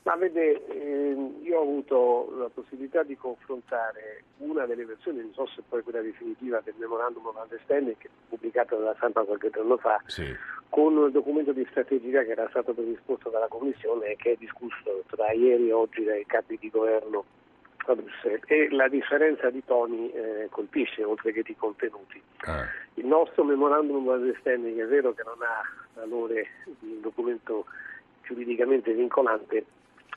Ma 0.03 0.15
vede, 0.17 0.61
io 1.55 1.59
ho 1.59 1.61
avuto 1.61 2.35
la 2.37 2.49
possibilità 2.53 3.03
di 3.03 3.15
confrontare 3.15 4.23
una 4.37 4.65
delle 4.65 4.85
versioni, 4.85 5.19
non 5.19 5.33
so 5.33 5.47
se 5.47 5.63
poi 5.67 5.81
quella 5.81 6.01
definitiva 6.01 6.59
del 6.61 6.73
Memorandum 6.77 7.25
of 7.27 7.37
Understanding 7.41 7.95
che 7.97 8.07
è 8.07 8.09
pubblicata 8.29 8.75
dalla 8.75 8.93
stampa 8.97 9.23
qualche 9.23 9.49
giorno 9.49 9.77
fa, 9.77 10.01
sì. 10.05 10.35
con 10.69 10.97
il 11.05 11.11
documento 11.11 11.53
di 11.53 11.65
strategia 11.69 12.23
che 12.23 12.31
era 12.31 12.47
stato 12.49 12.73
predisposto 12.73 13.29
dalla 13.29 13.47
Commissione 13.47 14.07
e 14.07 14.15
che 14.17 14.33
è 14.33 14.35
discusso 14.37 15.03
tra 15.07 15.31
ieri 15.31 15.69
e 15.69 15.73
oggi 15.73 16.03
dai 16.03 16.25
capi 16.25 16.57
di 16.59 16.69
governo 16.69 17.23
a 17.85 17.95
Bruxelles. 17.95 18.43
E 18.47 18.67
la 18.71 18.89
differenza 18.89 19.49
di 19.49 19.63
toni 19.63 20.11
eh, 20.11 20.47
colpisce 20.49 21.03
oltre 21.03 21.31
che 21.31 21.41
di 21.43 21.55
contenuti. 21.55 22.21
Ah. 22.39 22.65
Il 22.95 23.05
nostro 23.05 23.43
Memorandum 23.45 24.07
of 24.07 24.17
Understanding 24.17 24.81
è 24.81 24.87
vero 24.87 25.13
che 25.13 25.23
non 25.23 25.37
ha 25.41 25.61
valore 25.93 26.47
di 26.79 26.99
documento 26.99 27.65
giuridicamente 28.23 28.91
vincolante, 28.93 29.65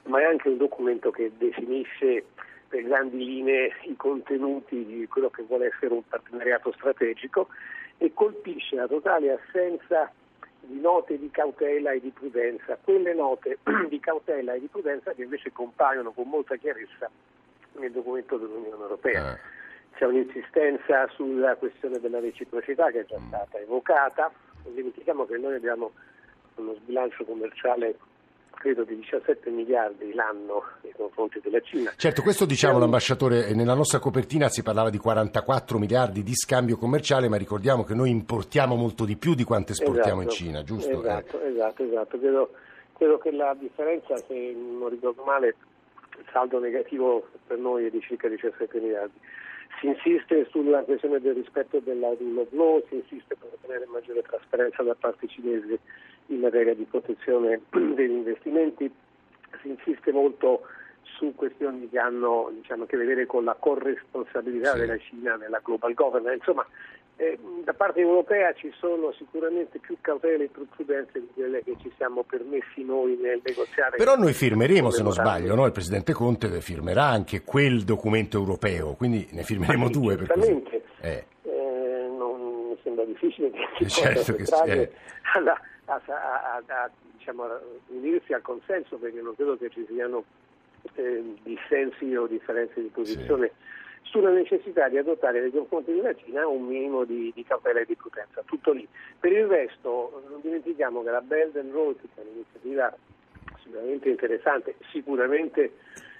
ma 0.04 0.20
è 0.20 0.24
anche 0.24 0.48
un 0.48 0.56
documento 0.56 1.10
che 1.10 1.30
definisce 1.36 2.24
per 2.68 2.82
grandi 2.82 3.24
linee 3.24 3.72
i 3.82 3.96
contenuti 3.96 4.84
di 4.84 5.06
quello 5.08 5.30
che 5.30 5.42
vuole 5.42 5.66
essere 5.66 5.94
un 5.94 6.06
partenariato 6.06 6.72
strategico 6.72 7.48
e 7.96 8.12
colpisce 8.12 8.76
la 8.76 8.86
totale 8.86 9.32
assenza 9.32 10.12
di 10.60 10.80
note 10.80 11.18
di 11.18 11.30
cautela 11.30 11.92
e 11.92 12.00
di 12.00 12.10
prudenza, 12.10 12.78
quelle 12.82 13.14
note 13.14 13.58
di 13.88 13.98
cautela 14.00 14.52
e 14.52 14.60
di 14.60 14.66
prudenza 14.66 15.12
che 15.12 15.22
invece 15.22 15.50
compaiono 15.50 16.12
con 16.12 16.28
molta 16.28 16.56
chiarezza 16.56 17.10
nel 17.78 17.90
documento 17.90 18.36
dell'Unione 18.36 18.82
Europea. 18.82 19.34
Eh. 19.34 19.38
C'è 19.96 20.04
un'insistenza 20.04 21.08
sulla 21.08 21.56
questione 21.56 21.98
della 21.98 22.20
reciprocità 22.20 22.90
che 22.90 23.00
è 23.00 23.04
già 23.06 23.18
mm. 23.18 23.26
stata 23.28 23.58
evocata, 23.58 24.30
non 24.64 24.74
dimentichiamo 24.74 25.24
che 25.26 25.38
noi 25.38 25.54
abbiamo 25.54 25.92
uno 26.56 26.74
sbilancio 26.74 27.24
commerciale 27.24 27.96
credo 28.58 28.82
di 28.82 28.96
17 28.96 29.50
miliardi 29.50 30.12
l'anno 30.12 30.64
nei 30.82 30.92
confronti 30.92 31.40
della 31.40 31.60
Cina. 31.60 31.92
Certo, 31.96 32.22
questo 32.22 32.44
diciamo 32.44 32.74
un... 32.74 32.80
l'ambasciatore, 32.80 33.54
nella 33.54 33.74
nostra 33.74 34.00
copertina 34.00 34.48
si 34.48 34.62
parlava 34.62 34.90
di 34.90 34.98
44 34.98 35.78
miliardi 35.78 36.22
di 36.22 36.34
scambio 36.34 36.76
commerciale, 36.76 37.28
ma 37.28 37.36
ricordiamo 37.36 37.84
che 37.84 37.94
noi 37.94 38.10
importiamo 38.10 38.74
molto 38.74 39.04
di 39.04 39.16
più 39.16 39.34
di 39.34 39.44
quanto 39.44 39.72
esportiamo 39.72 40.20
esatto, 40.20 40.22
in 40.22 40.28
Cina, 40.30 40.62
giusto? 40.62 40.98
Esatto, 40.98 41.40
eh. 41.40 41.50
esatto, 41.50 41.84
esatto. 41.84 42.18
Credo, 42.18 42.50
credo, 42.96 43.18
che 43.18 43.30
la 43.30 43.56
differenza, 43.58 44.16
se 44.16 44.54
non 44.54 44.88
ricordo 44.88 45.22
male, 45.22 45.54
il 46.18 46.26
saldo 46.32 46.58
negativo 46.58 47.28
per 47.46 47.58
noi 47.58 47.86
è 47.86 47.90
di 47.90 48.00
circa 48.00 48.28
17 48.28 48.80
miliardi. 48.80 49.18
Si 49.80 49.86
insiste 49.86 50.48
sulla 50.50 50.82
questione 50.82 51.20
del 51.20 51.34
rispetto 51.34 51.78
della 51.78 52.12
rule 52.18 52.40
of 52.40 52.52
law, 52.52 52.84
si 52.88 52.96
insiste 52.96 53.36
per 53.36 53.48
ottenere 53.52 53.86
maggiore 53.86 54.22
trasparenza 54.22 54.82
da 54.82 54.96
parte 54.98 55.28
cinese 55.28 55.78
in 56.28 56.40
materia 56.40 56.74
di 56.74 56.84
protezione 56.84 57.60
degli 57.70 58.10
investimenti, 58.10 58.90
si 59.62 59.68
insiste 59.68 60.12
molto 60.12 60.62
su 61.02 61.34
questioni 61.34 61.88
che 61.88 61.98
hanno 61.98 62.50
diciamo, 62.52 62.84
a 62.84 62.86
che 62.86 62.96
vedere 62.96 63.26
con 63.26 63.44
la 63.44 63.56
corresponsabilità 63.58 64.72
sì. 64.72 64.78
della 64.78 64.98
Cina 64.98 65.36
nella 65.36 65.60
global 65.62 65.94
governance. 65.94 66.38
Insomma, 66.38 66.66
eh, 67.16 67.36
da 67.64 67.74
parte 67.74 67.98
europea 67.98 68.52
ci 68.52 68.72
sono 68.78 69.12
sicuramente 69.12 69.80
più 69.80 69.96
cautele 70.00 70.44
e 70.44 70.48
più 70.48 70.68
prudenze 70.68 71.18
di 71.18 71.28
quelle 71.34 71.64
che 71.64 71.74
ci 71.80 71.92
siamo 71.96 72.22
permessi 72.22 72.84
noi 72.84 73.18
nel 73.20 73.40
negoziare. 73.42 73.96
Però 73.96 74.16
noi 74.16 74.32
firmeremo, 74.32 74.90
se 74.90 75.02
non 75.02 75.12
sbaglio, 75.12 75.56
no? 75.56 75.66
il 75.66 75.72
Presidente 75.72 76.12
Conte 76.12 76.48
firmerà 76.60 77.04
anche 77.04 77.42
quel 77.42 77.82
documento 77.82 78.38
europeo, 78.38 78.94
quindi 78.94 79.26
ne 79.32 79.42
firmeremo 79.42 79.86
sì, 79.86 79.92
due. 79.92 80.16
Per 80.16 80.26
così. 80.28 80.62
Eh. 81.00 81.24
Eh, 81.42 82.08
non 82.16 82.68
mi 82.68 82.76
sembra 82.88 83.04
difficile 83.04 83.50
che 83.50 83.66
si 83.78 83.88
certo 83.88 84.34
possa 84.34 84.64
eh. 84.64 84.90
alla, 85.34 85.60
a, 85.84 86.00
a, 86.06 86.62
a, 86.66 86.90
diciamo, 87.16 87.46
unirsi 87.88 88.32
al 88.32 88.42
consenso 88.42 88.96
perché 88.96 89.20
non 89.20 89.34
credo 89.34 89.56
che 89.58 89.68
ci 89.68 89.86
siano 89.88 90.24
eh, 90.94 91.22
dissensi 91.42 92.14
o 92.16 92.26
differenze 92.26 92.80
di 92.80 92.88
posizione 92.88 93.52
sì. 94.02 94.10
sulla 94.10 94.30
necessità 94.30 94.88
di 94.88 94.96
adottare 94.96 95.40
nei 95.40 95.50
confronti 95.50 95.92
della 95.92 96.14
Cina 96.14 96.46
un 96.46 96.66
minimo 96.66 97.04
di, 97.04 97.30
di 97.34 97.44
cautela 97.44 97.80
e 97.80 97.84
di 97.84 97.94
prudenza. 97.94 98.42
Tutto 98.46 98.72
lì. 98.72 98.88
Per 99.20 99.32
il 99.32 99.46
resto 99.46 100.22
non 100.28 100.40
dimentichiamo 100.40 101.02
che 101.02 101.10
la 101.10 101.20
Belt 101.20 101.56
and 101.56 101.72
Road, 101.72 101.96
che 102.00 102.08
è 102.14 102.20
un'iniziativa 102.22 102.96
sicuramente 103.62 104.08
interessante, 104.08 104.74
sicuramente 104.90 105.72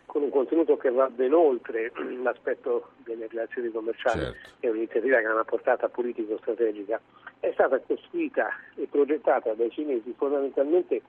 con 0.09 0.23
un 0.23 0.31
contenuto 0.31 0.79
che 0.79 0.91
va 0.91 1.11
ben 1.11 1.35
oltre 1.35 1.93
l'aspetto 2.23 2.93
delle 3.05 3.29
relazioni 3.29 3.71
commerciali, 3.71 4.21
certo. 4.21 4.49
è 4.61 4.69
un'iniziativa 4.69 5.19
che 5.19 5.27
ha 5.27 5.33
una 5.33 5.45
portata 5.45 5.88
politico-strategica, 5.88 6.99
è 7.41 7.50
stata 7.53 7.79
costruita 7.79 8.49
e 8.75 8.88
progettata 8.91 9.53
dai 9.53 9.71
cinesi 9.71 10.12
fondamentalmente 10.17 11.03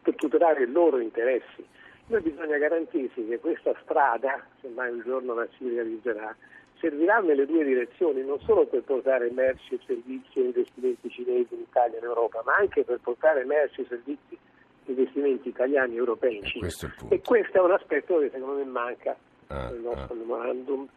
per 0.00 0.14
tutelare 0.14 0.62
i 0.62 0.70
loro 0.70 0.98
interessi. 0.98 1.66
Noi 2.06 2.20
bisogna 2.20 2.58
garantirsi 2.58 3.26
che 3.26 3.40
questa 3.40 3.74
strada, 3.82 4.44
se 4.60 4.68
mai 4.68 4.92
un 4.92 5.02
giorno 5.04 5.34
la 5.34 5.46
si 5.58 5.68
realizzerà, 5.68 6.34
servirà 6.78 7.18
nelle 7.18 7.44
due 7.46 7.64
direzioni, 7.64 8.24
non 8.24 8.38
solo 8.40 8.66
per 8.66 8.82
portare 8.82 9.30
merci, 9.32 9.80
servizi 9.84 10.38
e 10.38 10.44
investimenti 10.44 11.10
cinesi 11.10 11.54
in 11.54 11.60
Italia 11.60 11.96
e 11.96 11.98
in 11.98 12.04
Europa, 12.04 12.42
ma 12.44 12.54
anche 12.54 12.84
per 12.84 13.00
portare 13.02 13.44
merci 13.44 13.80
e 13.80 13.86
servizi 13.88 14.38
investimenti 14.86 15.48
italiani 15.48 15.94
e 15.94 15.98
europei 15.98 16.36
in 16.36 16.44
Cina. 16.44 16.66
E 17.08 17.20
questo 17.20 17.58
è 17.58 17.60
un 17.60 17.72
aspetto 17.72 18.18
che 18.18 18.30
secondo 18.32 18.56
me 18.56 18.64
manca 18.64 19.16
ah, 19.48 19.70
nel 19.70 19.80
nostro 19.80 20.14
ah. 20.14 20.16
memorandum. 20.16 20.88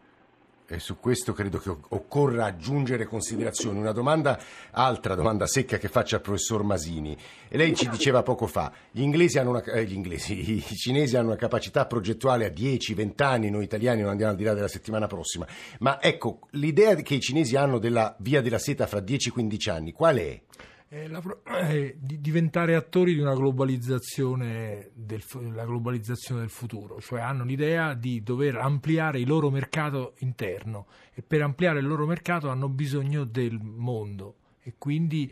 E 0.67 0.79
su 0.79 0.99
questo 0.99 1.31
credo 1.33 1.59
che 1.59 1.69
occorra 1.69 2.45
aggiungere 2.45 3.05
considerazioni. 3.05 3.77
Una 3.77 3.91
domanda, 3.91 4.39
altra 4.71 5.13
domanda 5.13 5.45
secca 5.45 5.77
che 5.77 5.89
faccio 5.89 6.15
al 6.15 6.21
professor 6.21 6.63
Masini. 6.63 7.15
E 7.47 7.55
lei 7.55 7.75
ci 7.75 7.87
diceva 7.87 8.23
poco 8.23 8.47
fa, 8.47 8.71
gli 8.89 9.01
inglesi 9.01 9.37
hanno 9.37 9.51
una, 9.51 9.61
eh, 9.61 9.85
gli 9.85 9.93
inglesi, 9.93 10.33
i 10.57 10.75
cinesi 10.75 11.17
hanno 11.17 11.27
una 11.27 11.35
capacità 11.35 11.85
progettuale 11.85 12.45
a 12.45 12.49
10-20 12.49 13.23
anni, 13.23 13.51
noi 13.51 13.63
italiani 13.63 14.01
non 14.01 14.09
andiamo 14.09 14.31
al 14.31 14.37
di 14.37 14.43
là 14.43 14.55
della 14.55 14.67
settimana 14.67 15.05
prossima. 15.05 15.45
Ma 15.79 16.01
ecco, 16.01 16.39
l'idea 16.51 16.95
che 16.95 17.13
i 17.13 17.19
cinesi 17.19 17.55
hanno 17.55 17.77
della 17.77 18.15
via 18.17 18.41
della 18.41 18.57
seta 18.57 18.87
fra 18.87 19.01
10-15 19.01 19.69
anni, 19.69 19.91
qual 19.91 20.17
è? 20.17 20.41
Eh, 20.89 21.07
la, 21.07 21.21
eh, 21.69 21.95
di 21.99 22.19
diventare 22.19 22.75
attori 22.75 23.13
di 23.13 23.19
una 23.19 23.33
globalizzazione 23.33 24.91
del, 24.93 25.23
globalizzazione 25.27 26.41
del 26.41 26.49
futuro, 26.49 26.99
cioè 26.99 27.21
hanno 27.21 27.43
l'idea 27.43 27.93
di 27.93 28.21
dover 28.21 28.57
ampliare 28.57 29.19
il 29.19 29.27
loro 29.27 29.49
mercato 29.49 30.13
interno. 30.19 30.87
E 31.13 31.21
per 31.21 31.41
ampliare 31.41 31.79
il 31.79 31.87
loro 31.87 32.05
mercato 32.05 32.49
hanno 32.49 32.69
bisogno 32.69 33.23
del 33.23 33.59
mondo. 33.61 34.35
E 34.61 34.75
quindi 34.77 35.31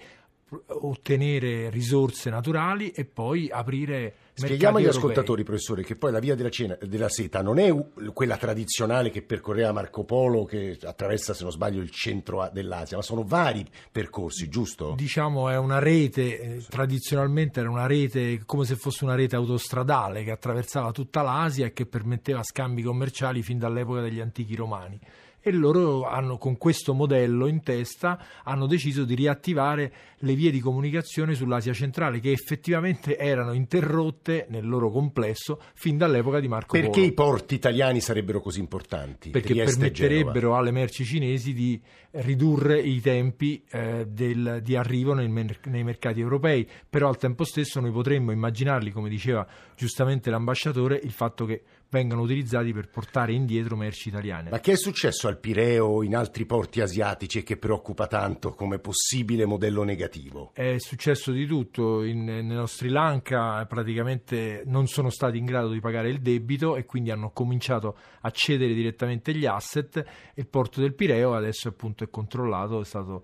ottenere 0.68 1.70
risorse 1.70 2.30
naturali 2.30 2.92
e 2.92 3.06
poi 3.06 3.50
aprire 3.50 4.16
Spieghiamo 4.36 4.78
agli 4.78 4.88
ascoltatori, 4.88 5.44
professore, 5.44 5.84
che 5.84 5.96
poi 5.96 6.12
la 6.12 6.20
via 6.20 6.34
della, 6.34 6.50
cena, 6.50 6.76
della, 6.82 7.10
seta 7.10 7.42
non 7.42 7.60
è 7.60 7.72
quella 8.14 8.36
tradizionale 8.36 9.12
che 9.12 9.22
percorreva 9.22 9.72
Marco 9.72 10.04
Polo, 10.04 10.44
che 10.44 10.78
attraversa, 10.82 11.34
se 11.34 11.44
non 11.44 11.52
sbaglio, 11.52 11.82
il 11.82 11.92
centro 11.92 12.50
dell'Asia, 12.52 12.98
ma 12.98 13.04
sono 13.04 13.24
vari 13.24 13.64
percorsi, 13.92 14.50
giusto? 14.50 14.96
Diciamo 14.98 15.50
è 15.50 15.58
una 15.58 15.78
rete, 15.78 16.40
eh, 16.40 16.66
tradizionalmente 16.68 17.60
era 17.60 17.70
una 17.70 17.86
rete 17.86 18.42
come 18.46 18.66
se 18.66 18.76
fosse 18.76 19.04
una 19.04 19.16
rete 19.16 19.36
autostradale 19.36 20.24
che 20.24 20.32
attraversava 20.32 20.92
tutta 20.92 21.22
l'Asia 21.22 21.68
e 21.68 21.74
che 21.74 21.86
permetteva 21.86 22.42
scambi 22.44 22.82
commerciali 22.82 23.44
fin 23.44 23.60
dall'epoca 23.60 24.02
degli 24.02 24.20
antichi 24.20 24.56
romani 24.56 25.00
e 25.44 25.52
loro 25.52 26.08
hanno, 26.08 26.38
con 26.38 26.58
questo 26.58 26.94
modello 26.94 27.48
in 27.48 27.62
testa 27.62 28.18
hanno 28.44 28.66
deciso 28.66 29.04
di 29.04 29.14
riattivare 29.14 29.94
le 30.20 30.36
vie 30.36 30.52
di 30.52 30.62
comunicazione 30.62 31.36
sull'Asia 31.36 31.74
centrale 31.74 32.22
che 32.22 32.32
effettivamente 32.32 33.18
erano 33.18 33.52
interrotte 33.52 34.48
nel 34.50 34.66
loro 34.66 34.90
complesso 34.90 35.60
fin 35.74 35.98
dall'epoca 35.98 36.40
di 36.40 36.48
Marco 36.48 36.72
Perché 36.72 36.88
Polo. 36.88 37.02
Perché 37.02 37.12
i 37.12 37.14
porti 37.14 37.56
italiani 37.56 38.00
sarebbero 38.00 38.40
così 38.40 38.62
importanti? 38.62 39.32
Perché 39.32 39.54
permetterebbero 39.54 40.56
alle 40.56 40.72
merci 40.72 41.04
cinesi 41.04 41.52
di 41.52 41.80
ridurre 42.12 42.80
i 42.80 43.02
tempi 43.02 43.62
eh, 43.70 44.06
del, 44.08 44.62
di 44.64 44.76
arrivo 44.78 45.14
nel, 45.14 45.30
nei 45.66 45.84
mercati 45.84 46.22
europei, 46.22 46.66
però 46.90 47.10
al 47.10 47.18
tempo 47.18 47.44
stesso 47.44 47.82
noi 47.82 47.92
potremmo 47.92 48.32
immaginarli, 48.32 48.92
come 48.92 49.10
diceva 49.10 49.46
giustamente 49.76 50.30
l'ambasciatore, 50.30 51.00
il 51.04 51.12
fatto 51.12 51.46
che 51.46 51.64
vengano 51.94 52.24
utilizzati 52.24 52.74
per 52.74 52.90
portare 52.90 53.34
indietro 53.34 53.76
merci 53.76 54.10
italiane. 54.10 54.50
Ma 54.50 54.60
che 54.60 54.72
è 54.72 54.76
successo 54.76 55.28
al 55.28 55.38
Pireo 55.38 55.86
o 55.86 56.04
in 56.04 56.16
altri 56.16 56.46
porti 56.46 56.82
asiatici 56.82 57.38
e 57.38 57.44
che 57.44 57.58
preoccupa 57.58 58.08
tanto 58.08 58.54
come 58.54 58.80
possibile 58.80 59.46
modello 59.46 59.84
negativo? 59.84 60.50
È 60.54 60.78
successo 60.80 61.32
di 61.32 61.46
tutto. 61.46 62.04
In, 62.04 62.24
nello 62.24 62.66
Sri 62.66 62.90
Lanka 62.90 63.64
praticamente 63.68 64.64
non 64.66 64.88
sono 64.88 65.12
stati 65.12 65.38
in 65.38 65.46
grado 65.46 65.70
di 65.70 65.80
pagare 65.80 66.10
il 66.10 66.20
debito 66.20 66.76
e 66.76 66.86
quindi 66.86 67.12
hanno 67.12 67.30
cominciato 67.30 67.96
a 68.22 68.32
cedere 68.32 68.74
direttamente 68.74 69.32
gli 69.36 69.46
asset. 69.46 70.04
Il 70.34 70.48
porto 70.48 70.82
del 70.82 70.96
Pireo 70.96 71.36
adesso 71.36 71.68
appunto 71.68 72.04
è 72.04 72.10
controllato, 72.10 72.82
è 72.82 72.86
stato 72.86 73.24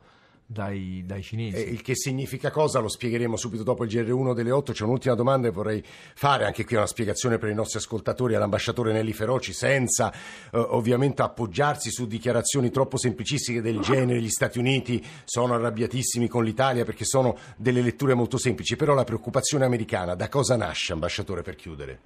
dai, 0.51 1.03
dai 1.05 1.21
cinesi. 1.21 1.57
Eh, 1.57 1.69
il 1.69 1.83
che 1.83 1.95
significa 1.95 2.49
cosa? 2.49 2.79
Lo 2.79 2.87
spiegheremo 2.87 3.37
subito 3.37 3.61
dopo 3.61 3.83
il 3.83 3.91
GR1 3.91 4.33
delle 4.33 4.49
8. 4.49 4.71
C'è 4.71 4.83
un'ultima 4.83 5.13
domanda 5.13 5.47
che 5.47 5.53
vorrei 5.53 5.83
fare, 5.85 6.45
anche 6.45 6.65
qui 6.65 6.75
una 6.75 6.87
spiegazione 6.87 7.37
per 7.37 7.49
i 7.49 7.53
nostri 7.53 7.77
ascoltatori 7.77 8.33
all'ambasciatore 8.33 8.91
Nelli 8.91 9.13
Feroci, 9.13 9.53
senza 9.53 10.11
eh, 10.11 10.57
ovviamente 10.57 11.21
appoggiarsi 11.21 11.91
su 11.91 12.07
dichiarazioni 12.07 12.71
troppo 12.71 12.97
semplicistiche 12.97 13.61
del 13.61 13.79
genere. 13.81 14.19
Gli 14.19 14.29
Stati 14.29 14.57
Uniti 14.57 15.05
sono 15.23 15.53
arrabbiatissimi 15.53 16.27
con 16.27 16.43
l'Italia 16.43 16.83
perché 16.83 17.05
sono 17.05 17.37
delle 17.55 17.83
letture 17.83 18.15
molto 18.15 18.39
semplici, 18.39 18.75
però 18.75 18.95
la 18.95 19.03
preoccupazione 19.03 19.65
americana 19.65 20.15
da 20.15 20.29
cosa 20.29 20.55
nasce, 20.55 20.93
ambasciatore, 20.93 21.43
per 21.43 21.55
chiudere? 21.55 21.99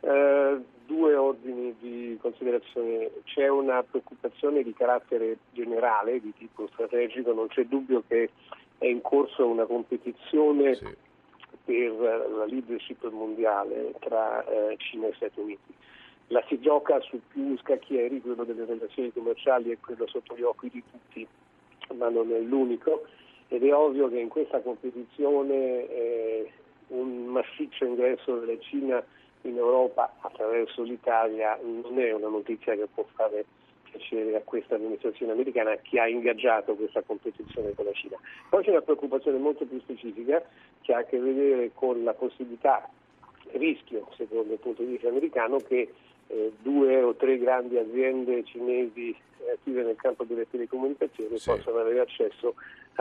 Di 0.00 0.35
considerazione. 2.26 3.10
C'è 3.24 3.48
una 3.48 3.82
preoccupazione 3.82 4.62
di 4.62 4.72
carattere 4.72 5.38
generale, 5.52 6.20
di 6.20 6.32
tipo 6.36 6.68
strategico, 6.72 7.32
non 7.32 7.48
c'è 7.48 7.64
dubbio 7.64 8.02
che 8.06 8.30
è 8.78 8.86
in 8.86 9.00
corso 9.00 9.46
una 9.46 9.64
competizione 9.64 10.74
sì. 10.74 10.94
per 11.64 11.92
la 11.92 12.44
leadership 12.46 13.08
mondiale 13.10 13.94
tra 14.00 14.44
eh, 14.44 14.76
Cina 14.78 15.06
e 15.06 15.14
Stati 15.14 15.40
Uniti. 15.40 15.74
La 16.28 16.42
si 16.48 16.60
gioca 16.60 17.00
su 17.00 17.20
più 17.28 17.56
scacchieri, 17.58 18.20
quello 18.20 18.42
delle 18.42 18.64
relazioni 18.64 19.12
commerciali 19.12 19.70
è 19.70 19.78
quello 19.78 20.08
sotto 20.08 20.36
gli 20.36 20.42
occhi 20.42 20.68
di 20.68 20.82
tutti, 20.90 21.26
ma 21.94 22.08
non 22.08 22.32
è 22.32 22.40
l'unico 22.40 23.04
ed 23.48 23.62
è 23.62 23.72
ovvio 23.72 24.08
che 24.08 24.18
in 24.18 24.28
questa 24.28 24.60
competizione 24.60 25.88
eh, 25.88 26.50
un 26.88 27.26
massiccio 27.26 27.84
ingresso 27.84 28.40
della 28.40 28.58
Cina 28.58 29.04
in 29.48 29.56
Europa 29.56 30.16
attraverso 30.20 30.82
l'Italia 30.82 31.58
non 31.62 31.98
è 31.98 32.12
una 32.12 32.28
notizia 32.28 32.74
che 32.74 32.86
può 32.92 33.04
fare 33.14 33.44
piacere 33.90 34.36
a 34.36 34.42
questa 34.44 34.74
amministrazione 34.74 35.32
americana 35.32 35.76
che 35.76 36.00
ha 36.00 36.08
ingaggiato 36.08 36.74
questa 36.74 37.02
competizione 37.02 37.72
con 37.74 37.84
la 37.84 37.92
Cina. 37.92 38.16
Poi 38.48 38.62
c'è 38.64 38.70
una 38.70 38.82
preoccupazione 38.82 39.38
molto 39.38 39.64
più 39.64 39.80
specifica 39.80 40.42
che 40.82 40.92
ha 40.92 40.98
a 40.98 41.04
che 41.04 41.18
vedere 41.18 41.70
con 41.74 42.02
la 42.04 42.12
possibilità, 42.12 42.88
rischio 43.52 44.08
secondo 44.16 44.52
il 44.52 44.58
punto 44.58 44.82
di 44.82 44.92
vista 44.92 45.08
americano, 45.08 45.58
che 45.58 45.92
eh, 46.28 46.52
due 46.60 47.02
o 47.02 47.14
tre 47.14 47.38
grandi 47.38 47.78
aziende 47.78 48.44
cinesi 48.44 49.16
attive 49.52 49.82
nel 49.84 49.96
campo 49.96 50.24
delle 50.24 50.48
telecomunicazioni 50.50 51.38
sì. 51.38 51.50
possano 51.50 51.78
avere 51.78 52.00
accesso 52.00 52.54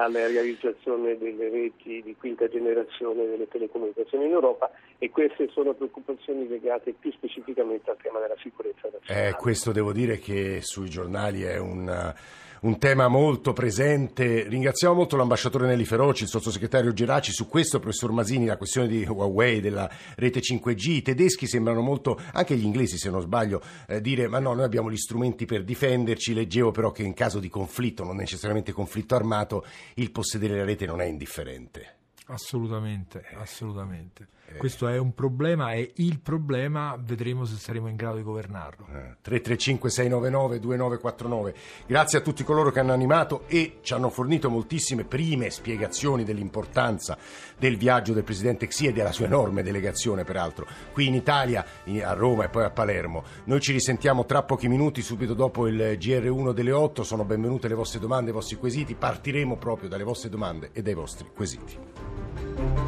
alla 0.04 0.28
realizzazione 0.28 1.18
delle 1.18 1.50
reti 1.50 2.02
di 2.04 2.16
quinta 2.18 2.48
generazione 2.48 3.26
delle 3.26 3.48
telecomunicazioni 3.48 4.26
in 4.26 4.32
Europa 4.32 4.70
e 4.98 5.10
queste 5.10 5.50
sono 5.52 5.74
preoccupazioni 5.74 6.48
legate 6.48 6.94
più 6.94 7.12
specificamente 7.12 7.90
al 7.90 7.98
tema 8.02 8.20
della 8.20 8.36
sicurezza 8.42 8.90
nazionale. 8.92 9.30
Eh, 9.30 9.34
questo 9.34 9.72
devo 9.72 9.92
dire 9.92 10.18
che 10.18 10.60
sui 10.62 10.90
giornali 10.90 11.44
è 11.44 11.58
un 11.58 12.14
un 12.66 12.80
tema 12.80 13.08
molto 13.08 13.54
presente. 13.54 14.48
Ringraziamo 14.48 14.96
molto 14.96 15.16
l'ambasciatore 15.16 15.68
Nelli 15.68 15.86
Feroci, 15.86 16.24
il 16.24 16.30
sottosegretario 16.30 16.94
Geraci 16.94 17.32
su 17.32 17.48
questo, 17.48 17.80
professor 17.80 18.12
Masini, 18.12 18.48
la 18.48 18.58
questione 18.58 18.88
di 18.88 19.06
Huawei, 19.06 19.62
della 19.62 19.88
rete 20.16 20.40
5G. 20.40 20.90
I 20.90 21.02
tedeschi 21.04 21.46
sembrano 21.46 21.82
molto, 21.82 22.20
anche 22.34 22.56
gli 22.56 22.64
inglesi 22.64 22.98
se 22.98 23.12
non 23.12 23.22
sbaglio, 23.22 23.62
eh, 23.88 24.02
dire 24.02 24.28
ma 24.28 24.40
no, 24.40 24.54
noi 24.54 24.66
abbiamo 24.66 24.90
gli 24.90 24.98
strumenti 24.98 25.46
per 25.46 25.64
difenderci. 25.64 26.34
Leggevo 26.34 26.72
però 26.72 26.92
che 26.92 27.04
in 27.04 27.14
caso 27.14 27.40
di 27.40 27.50
conflitto, 27.50 28.04
non 28.04 28.16
necessariamente 28.16 28.72
conflitto 28.72 29.14
armato, 29.14 29.64
il 29.96 30.10
possedere 30.10 30.58
la 30.58 30.66
rete 30.66 30.88
non 30.88 31.02
è 31.02 31.06
indifferente. 31.06 31.98
Assolutamente, 32.28 33.24
assolutamente. 33.36 34.28
Eh. 34.48 34.58
Questo 34.58 34.88
è 34.88 34.98
un 34.98 35.14
problema, 35.14 35.72
è 35.72 35.92
il 35.96 36.20
problema, 36.20 36.98
vedremo 37.00 37.46
se 37.46 37.56
saremo 37.56 37.88
in 37.88 37.96
grado 37.96 38.18
di 38.18 38.24
governarlo. 38.24 38.86
Eh. 38.88 39.18
335 39.22 39.90
699 39.90 40.60
2949. 40.60 41.56
Grazie 41.88 42.20
a 42.20 42.22
tutti 42.22 42.44
coloro 42.44 42.72
che 42.72 42.80
hanno 42.80 42.94
animato 42.94 43.44
e 43.48 43.80
ci 43.82 43.94
hanno 43.94 44.10
fornito 44.10 44.50
moltissime 44.50 45.04
prime 45.04 45.50
spiegazioni 45.50 46.24
dell'importanza 46.24 47.18
del 47.58 47.78
viaggio 47.78 48.14
del 48.14 48.24
presidente 48.24 48.68
Xi 48.68 48.88
e 48.88 48.94
della 48.94 49.12
sua 49.12 49.26
enorme 49.26 49.64
delegazione, 49.64 50.24
peraltro, 50.24 50.68
qui 50.94 51.08
in 51.08 51.16
Italia, 51.16 51.66
a 52.04 52.14
Roma 52.14 52.46
e 52.46 52.50
poi 52.50 52.64
a 52.64 52.70
Palermo. 52.70 53.24
Noi 53.46 53.60
ci 53.62 53.72
risentiamo 53.72 54.26
tra 54.26 54.44
pochi 54.44 54.68
minuti, 54.68 55.02
subito 55.02 55.34
dopo 55.34 55.68
il 55.68 55.98
GR1 56.00 56.52
delle 56.52 56.72
8. 56.72 57.04
Sono 57.04 57.26
benvenute 57.26 57.68
le 57.68 57.76
vostre 57.76 58.00
domande, 58.00 58.30
i 58.30 58.34
vostri 58.34 58.58
quesiti. 58.58 58.96
Partiremo 58.96 59.58
proprio 59.58 59.90
dalle 59.90 60.04
vostre 60.04 60.30
domande 60.30 60.70
e 60.74 60.82
dai 60.82 60.94
vostri 60.94 61.28
quesiti. 61.34 62.85